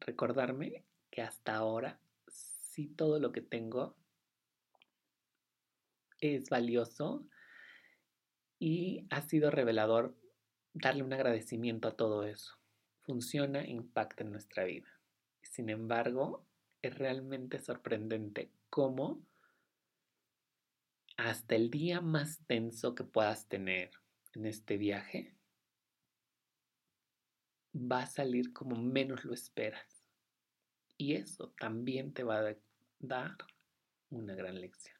Recordarme 0.00 0.84
que 1.10 1.22
hasta 1.22 1.54
ahora 1.54 2.00
sí 2.26 2.88
todo 2.88 3.18
lo 3.18 3.32
que 3.32 3.40
tengo 3.40 3.96
es 6.20 6.50
valioso 6.50 7.26
y 8.58 9.06
ha 9.10 9.22
sido 9.22 9.50
revelador 9.50 10.16
darle 10.72 11.02
un 11.02 11.12
agradecimiento 11.12 11.88
a 11.88 11.96
todo 11.96 12.24
eso. 12.24 12.54
Funciona 13.02 13.66
impacta 13.66 14.22
en 14.22 14.32
nuestra 14.32 14.64
vida. 14.64 14.88
Sin 15.42 15.70
embargo, 15.70 16.46
es 16.82 16.96
realmente 16.96 17.58
sorprendente 17.58 18.52
cómo 18.68 19.26
hasta 21.16 21.54
el 21.54 21.70
día 21.70 22.00
más 22.00 22.40
tenso 22.46 22.94
que 22.94 23.04
puedas 23.04 23.48
tener 23.48 23.90
en 24.34 24.46
este 24.46 24.78
viaje 24.78 25.34
va 27.74 28.02
a 28.02 28.06
salir 28.06 28.52
como 28.52 28.76
menos 28.76 29.24
lo 29.24 29.34
esperas. 29.34 30.04
Y 30.96 31.14
eso 31.14 31.54
también 31.58 32.12
te 32.12 32.24
va 32.24 32.38
a 32.38 32.56
dar 32.98 33.36
una 34.10 34.34
gran 34.34 34.60
lección. 34.60 34.99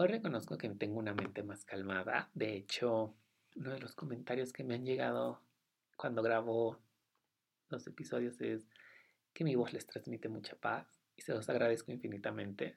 Hoy 0.00 0.06
reconozco 0.06 0.56
que 0.56 0.68
tengo 0.68 1.00
una 1.00 1.12
mente 1.12 1.42
más 1.42 1.64
calmada. 1.64 2.30
De 2.32 2.54
hecho, 2.54 3.16
uno 3.56 3.72
de 3.72 3.80
los 3.80 3.96
comentarios 3.96 4.52
que 4.52 4.62
me 4.62 4.76
han 4.76 4.84
llegado 4.84 5.42
cuando 5.96 6.22
grabo 6.22 6.78
los 7.68 7.84
episodios 7.88 8.40
es 8.40 8.68
que 9.32 9.42
mi 9.42 9.56
voz 9.56 9.72
les 9.72 9.86
transmite 9.86 10.28
mucha 10.28 10.54
paz 10.54 10.86
y 11.16 11.22
se 11.22 11.34
los 11.34 11.48
agradezco 11.48 11.90
infinitamente. 11.90 12.76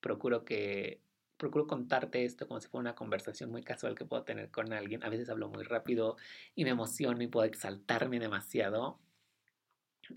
Procuro 0.00 0.46
que 0.46 1.02
procuro 1.36 1.66
contarte 1.66 2.24
esto 2.24 2.48
como 2.48 2.58
si 2.58 2.68
fuera 2.68 2.80
una 2.80 2.94
conversación 2.94 3.50
muy 3.50 3.62
casual 3.62 3.94
que 3.94 4.06
puedo 4.06 4.24
tener 4.24 4.50
con 4.50 4.72
alguien. 4.72 5.04
A 5.04 5.10
veces 5.10 5.28
hablo 5.28 5.50
muy 5.50 5.64
rápido 5.64 6.16
y 6.54 6.64
me 6.64 6.70
emociono 6.70 7.22
y 7.22 7.26
puedo 7.26 7.44
exaltarme 7.44 8.18
demasiado. 8.18 8.98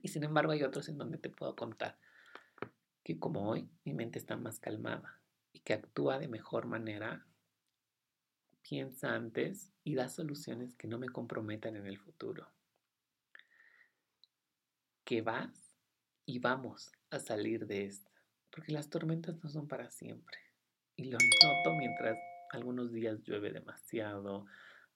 Y 0.02 0.08
sin 0.08 0.24
embargo 0.24 0.54
hay 0.54 0.64
otros 0.64 0.88
en 0.88 0.98
donde 0.98 1.18
te 1.18 1.30
puedo 1.30 1.54
contar 1.58 1.98
que 3.04 3.20
como 3.20 3.50
hoy 3.50 3.70
mi 3.84 3.94
mente 3.94 4.20
está 4.20 4.38
más 4.38 4.58
calmada 4.62 5.21
y 5.54 5.60
que 5.60 5.74
actúa 5.74 6.20
de 6.20 6.28
mejor 6.28 6.66
manera, 6.66 7.26
piensa 8.62 9.14
antes 9.14 9.72
y 9.84 9.96
da 9.96 10.10
soluciones 10.10 10.76
que 10.76 10.88
no 10.88 10.98
me 10.98 11.10
comprometan 11.10 11.76
en 11.76 11.88
el 11.88 11.98
futuro. 11.98 12.52
Que 15.04 15.22
vas 15.22 15.76
y 16.26 16.40
vamos 16.40 16.92
a 17.10 17.20
salir 17.20 17.68
de 17.68 17.86
esto, 17.86 18.12
porque 18.50 18.72
las 18.72 18.90
tormentas 18.90 19.44
no 19.44 19.50
son 19.50 19.68
para 19.68 19.90
siempre. 19.90 20.38
Y 20.96 21.06
lo 21.06 21.18
noto 21.18 21.76
mientras 21.78 22.18
algunos 22.52 22.92
días 22.92 23.22
llueve 23.24 23.52
demasiado, 23.52 24.46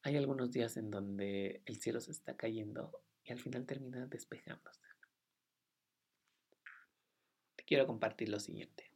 hay 0.03 0.17
algunos 0.17 0.51
días 0.51 0.77
en 0.77 0.91
donde 0.91 1.61
el 1.65 1.81
cielo 1.81 1.99
se 1.99 2.11
está 2.11 2.37
cayendo 2.37 3.01
y 3.23 3.31
al 3.31 3.39
final 3.39 3.65
termina 3.65 4.05
despejándose 4.05 4.85
quiero 7.65 7.87
compartir 7.87 8.29
lo 8.29 8.39
siguiente. 8.39 8.91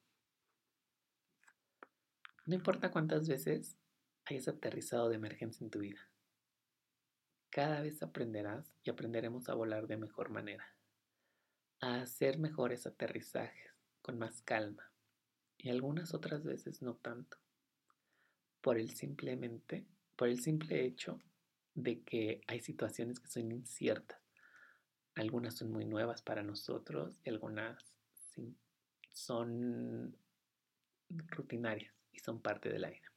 No 2.50 2.56
importa 2.56 2.90
cuántas 2.90 3.28
veces 3.28 3.78
hayas 4.26 4.48
aterrizado 4.48 5.08
de 5.08 5.18
emergencia 5.18 5.64
en 5.64 5.70
tu 5.70 5.82
vida, 5.82 6.10
cada 7.52 7.80
vez 7.82 8.02
aprenderás 8.02 8.74
y 8.84 8.90
aprenderemos 8.90 9.50
a 9.50 9.54
volar 9.54 9.86
de 9.86 9.98
mejor 9.98 10.30
manera, 10.32 10.66
a 11.80 12.02
hacer 12.02 12.40
mejores 12.40 12.88
aterrizajes 12.88 13.72
con 14.02 14.18
más 14.18 14.42
calma 14.42 14.92
y 15.60 15.70
algunas 15.70 16.16
otras 16.16 16.44
veces 16.44 16.82
no 16.82 16.96
tanto, 16.96 17.38
por 18.62 18.80
el 18.80 18.96
simplemente, 18.96 19.86
por 20.16 20.28
el 20.28 20.40
simple 20.42 20.84
hecho 20.86 21.20
de 21.76 22.02
que 22.02 22.42
hay 22.48 22.62
situaciones 22.62 23.20
que 23.20 23.28
son 23.28 23.52
inciertas. 23.52 24.20
Algunas 25.14 25.54
son 25.54 25.72
muy 25.72 25.86
nuevas 25.86 26.24
para 26.24 26.42
nosotros 26.42 27.22
y 27.24 27.30
algunas 27.30 27.94
son 29.12 30.18
rutinarias 31.28 31.99
y 32.20 32.24
son 32.24 32.42
parte 32.42 32.70
de 32.70 32.80
la 32.80 32.90
vida. 32.90 33.12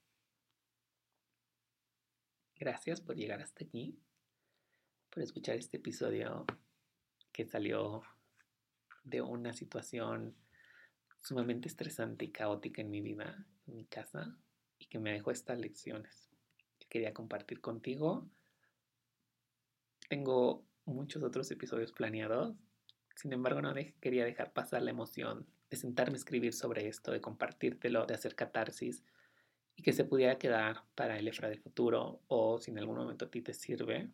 Gracias 2.56 3.00
por 3.00 3.16
llegar 3.16 3.40
hasta 3.42 3.64
aquí, 3.64 3.98
por 5.10 5.22
escuchar 5.22 5.56
este 5.56 5.78
episodio 5.78 6.46
que 7.32 7.44
salió 7.44 8.02
de 9.04 9.20
una 9.20 9.52
situación 9.52 10.36
sumamente 11.20 11.68
estresante 11.68 12.24
y 12.24 12.30
caótica 12.30 12.82
en 12.82 12.90
mi 12.90 13.00
vida, 13.00 13.46
en 13.66 13.76
mi 13.76 13.84
casa, 13.86 14.36
y 14.78 14.86
que 14.86 14.98
me 14.98 15.12
dejó 15.12 15.30
estas 15.30 15.58
lecciones 15.58 16.30
que 16.78 16.86
quería 16.88 17.12
compartir 17.12 17.60
contigo. 17.60 18.28
Tengo 20.08 20.64
muchos 20.84 21.22
otros 21.22 21.50
episodios 21.50 21.92
planeados 21.92 22.56
sin 23.16 23.32
embargo, 23.32 23.60
no 23.62 23.74
quería 24.00 24.24
dejar 24.24 24.52
pasar 24.52 24.82
la 24.82 24.90
emoción 24.90 25.46
de 25.72 25.78
sentarme 25.78 26.16
a 26.16 26.18
escribir 26.18 26.52
sobre 26.52 26.86
esto, 26.86 27.12
de 27.12 27.22
compartírtelo, 27.22 28.04
de 28.04 28.12
hacer 28.12 28.34
catarsis 28.34 29.02
y 29.74 29.82
que 29.82 29.94
se 29.94 30.04
pudiera 30.04 30.36
quedar 30.36 30.84
para 30.94 31.18
el 31.18 31.26
EFRA 31.26 31.48
del 31.48 31.60
futuro 31.60 32.20
o 32.28 32.60
si 32.60 32.70
en 32.70 32.78
algún 32.78 32.98
momento 32.98 33.24
a 33.24 33.30
ti 33.30 33.40
te 33.40 33.54
sirve, 33.54 34.10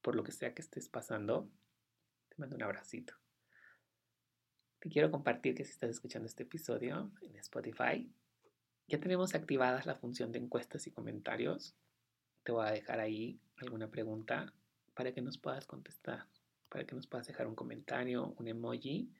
por 0.00 0.16
lo 0.16 0.24
que 0.24 0.32
sea 0.32 0.54
que 0.54 0.62
estés 0.62 0.88
pasando, 0.88 1.50
te 2.30 2.36
mando 2.38 2.56
un 2.56 2.62
abracito. 2.62 3.12
Te 4.78 4.88
quiero 4.88 5.10
compartir 5.10 5.54
que 5.54 5.64
si 5.64 5.72
estás 5.72 5.90
escuchando 5.90 6.26
este 6.26 6.44
episodio 6.44 7.12
en 7.20 7.36
Spotify, 7.36 8.10
ya 8.88 8.98
tenemos 8.98 9.34
activadas 9.34 9.84
la 9.84 9.96
función 9.96 10.32
de 10.32 10.38
encuestas 10.38 10.86
y 10.86 10.92
comentarios. 10.92 11.76
Te 12.42 12.52
voy 12.52 12.66
a 12.66 12.70
dejar 12.70 13.00
ahí 13.00 13.38
alguna 13.58 13.90
pregunta 13.90 14.54
para 14.94 15.12
que 15.12 15.20
nos 15.20 15.36
puedas 15.36 15.66
contestar 15.66 16.26
para 16.70 16.84
que 16.84 16.94
nos 16.94 17.06
puedas 17.06 17.26
dejar 17.26 17.46
un 17.46 17.54
comentario, 17.54 18.34
un 18.38 18.48
emoji 18.48 19.10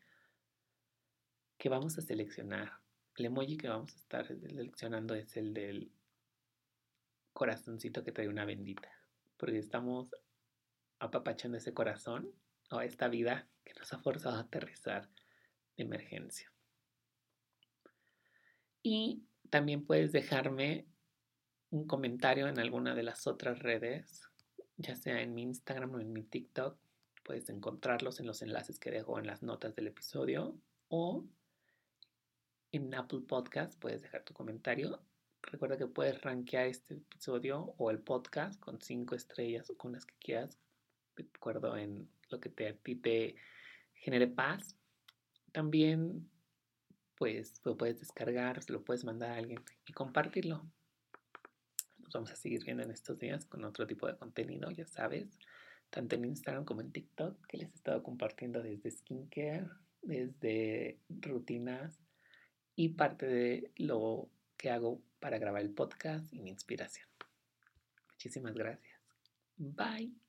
que 1.66 1.70
vamos 1.70 1.98
a 1.98 2.00
seleccionar. 2.00 2.74
El 3.16 3.24
emoji 3.24 3.56
que 3.56 3.66
vamos 3.66 3.92
a 3.92 3.96
estar 3.96 4.24
seleccionando 4.24 5.16
es 5.16 5.36
el 5.36 5.52
del 5.52 5.90
corazoncito 7.32 8.04
que 8.04 8.12
trae 8.12 8.28
una 8.28 8.44
bendita, 8.44 8.88
porque 9.36 9.58
estamos 9.58 10.14
apapachando 11.00 11.58
ese 11.58 11.74
corazón 11.74 12.30
o 12.70 12.80
esta 12.82 13.08
vida 13.08 13.48
que 13.64 13.74
nos 13.74 13.92
ha 13.92 13.98
forzado 13.98 14.36
a 14.36 14.42
aterrizar 14.42 15.08
de 15.76 15.82
emergencia. 15.82 16.52
Y 18.84 19.24
también 19.50 19.84
puedes 19.84 20.12
dejarme 20.12 20.86
un 21.70 21.88
comentario 21.88 22.46
en 22.46 22.60
alguna 22.60 22.94
de 22.94 23.02
las 23.02 23.26
otras 23.26 23.58
redes, 23.58 24.22
ya 24.76 24.94
sea 24.94 25.20
en 25.20 25.34
mi 25.34 25.42
Instagram 25.42 25.96
o 25.96 26.00
en 26.00 26.12
mi 26.12 26.22
TikTok, 26.22 26.78
Puedes 27.24 27.48
encontrarlos 27.48 28.20
en 28.20 28.26
los 28.28 28.40
enlaces 28.42 28.78
que 28.78 28.92
dejo 28.92 29.18
en 29.18 29.26
las 29.26 29.42
notas 29.42 29.74
del 29.74 29.88
episodio 29.88 30.56
o 30.86 31.24
en 32.72 32.94
Apple 32.94 33.20
Podcast 33.26 33.78
puedes 33.80 34.02
dejar 34.02 34.24
tu 34.24 34.34
comentario. 34.34 35.00
Recuerda 35.42 35.78
que 35.78 35.86
puedes 35.86 36.20
rankear 36.22 36.66
este 36.66 36.94
episodio 36.94 37.74
o 37.78 37.90
el 37.90 38.00
podcast 38.00 38.58
con 38.60 38.80
cinco 38.80 39.14
estrellas 39.14 39.70
o 39.70 39.76
con 39.76 39.92
las 39.92 40.04
que 40.04 40.14
quieras, 40.18 40.58
de 41.16 41.26
acuerdo 41.34 41.76
en 41.76 42.08
lo 42.30 42.40
que 42.40 42.48
te, 42.48 42.68
a 42.68 42.74
ti 42.74 42.96
te 42.96 43.36
genere 43.94 44.26
paz. 44.26 44.76
También 45.52 46.28
pues 47.16 47.60
lo 47.64 47.76
puedes 47.76 48.00
descargar, 48.00 48.60
lo 48.68 48.84
puedes 48.84 49.04
mandar 49.04 49.30
a 49.30 49.36
alguien 49.36 49.60
y 49.86 49.92
compartirlo. 49.92 50.66
Nos 51.98 52.12
vamos 52.12 52.30
a 52.30 52.36
seguir 52.36 52.64
viendo 52.64 52.82
en 52.82 52.90
estos 52.90 53.18
días 53.18 53.46
con 53.46 53.64
otro 53.64 53.86
tipo 53.86 54.06
de 54.06 54.16
contenido, 54.16 54.70
ya 54.70 54.86
sabes 54.86 55.38
tanto 55.90 56.16
en 56.16 56.24
Instagram 56.24 56.64
como 56.64 56.80
en 56.80 56.92
TikTok, 56.92 57.46
que 57.46 57.58
les 57.58 57.70
he 57.70 57.74
estado 57.74 58.02
compartiendo 58.02 58.62
desde 58.62 58.90
skincare, 58.90 59.68
desde 60.02 60.98
rutinas 61.08 61.98
y 62.76 62.90
parte 62.90 63.26
de 63.26 63.70
lo 63.76 64.28
que 64.56 64.70
hago 64.70 65.00
para 65.18 65.38
grabar 65.38 65.62
el 65.62 65.70
podcast 65.70 66.32
y 66.32 66.40
mi 66.40 66.50
inspiración. 66.50 67.08
Muchísimas 68.12 68.54
gracias. 68.54 69.00
Bye. 69.56 70.25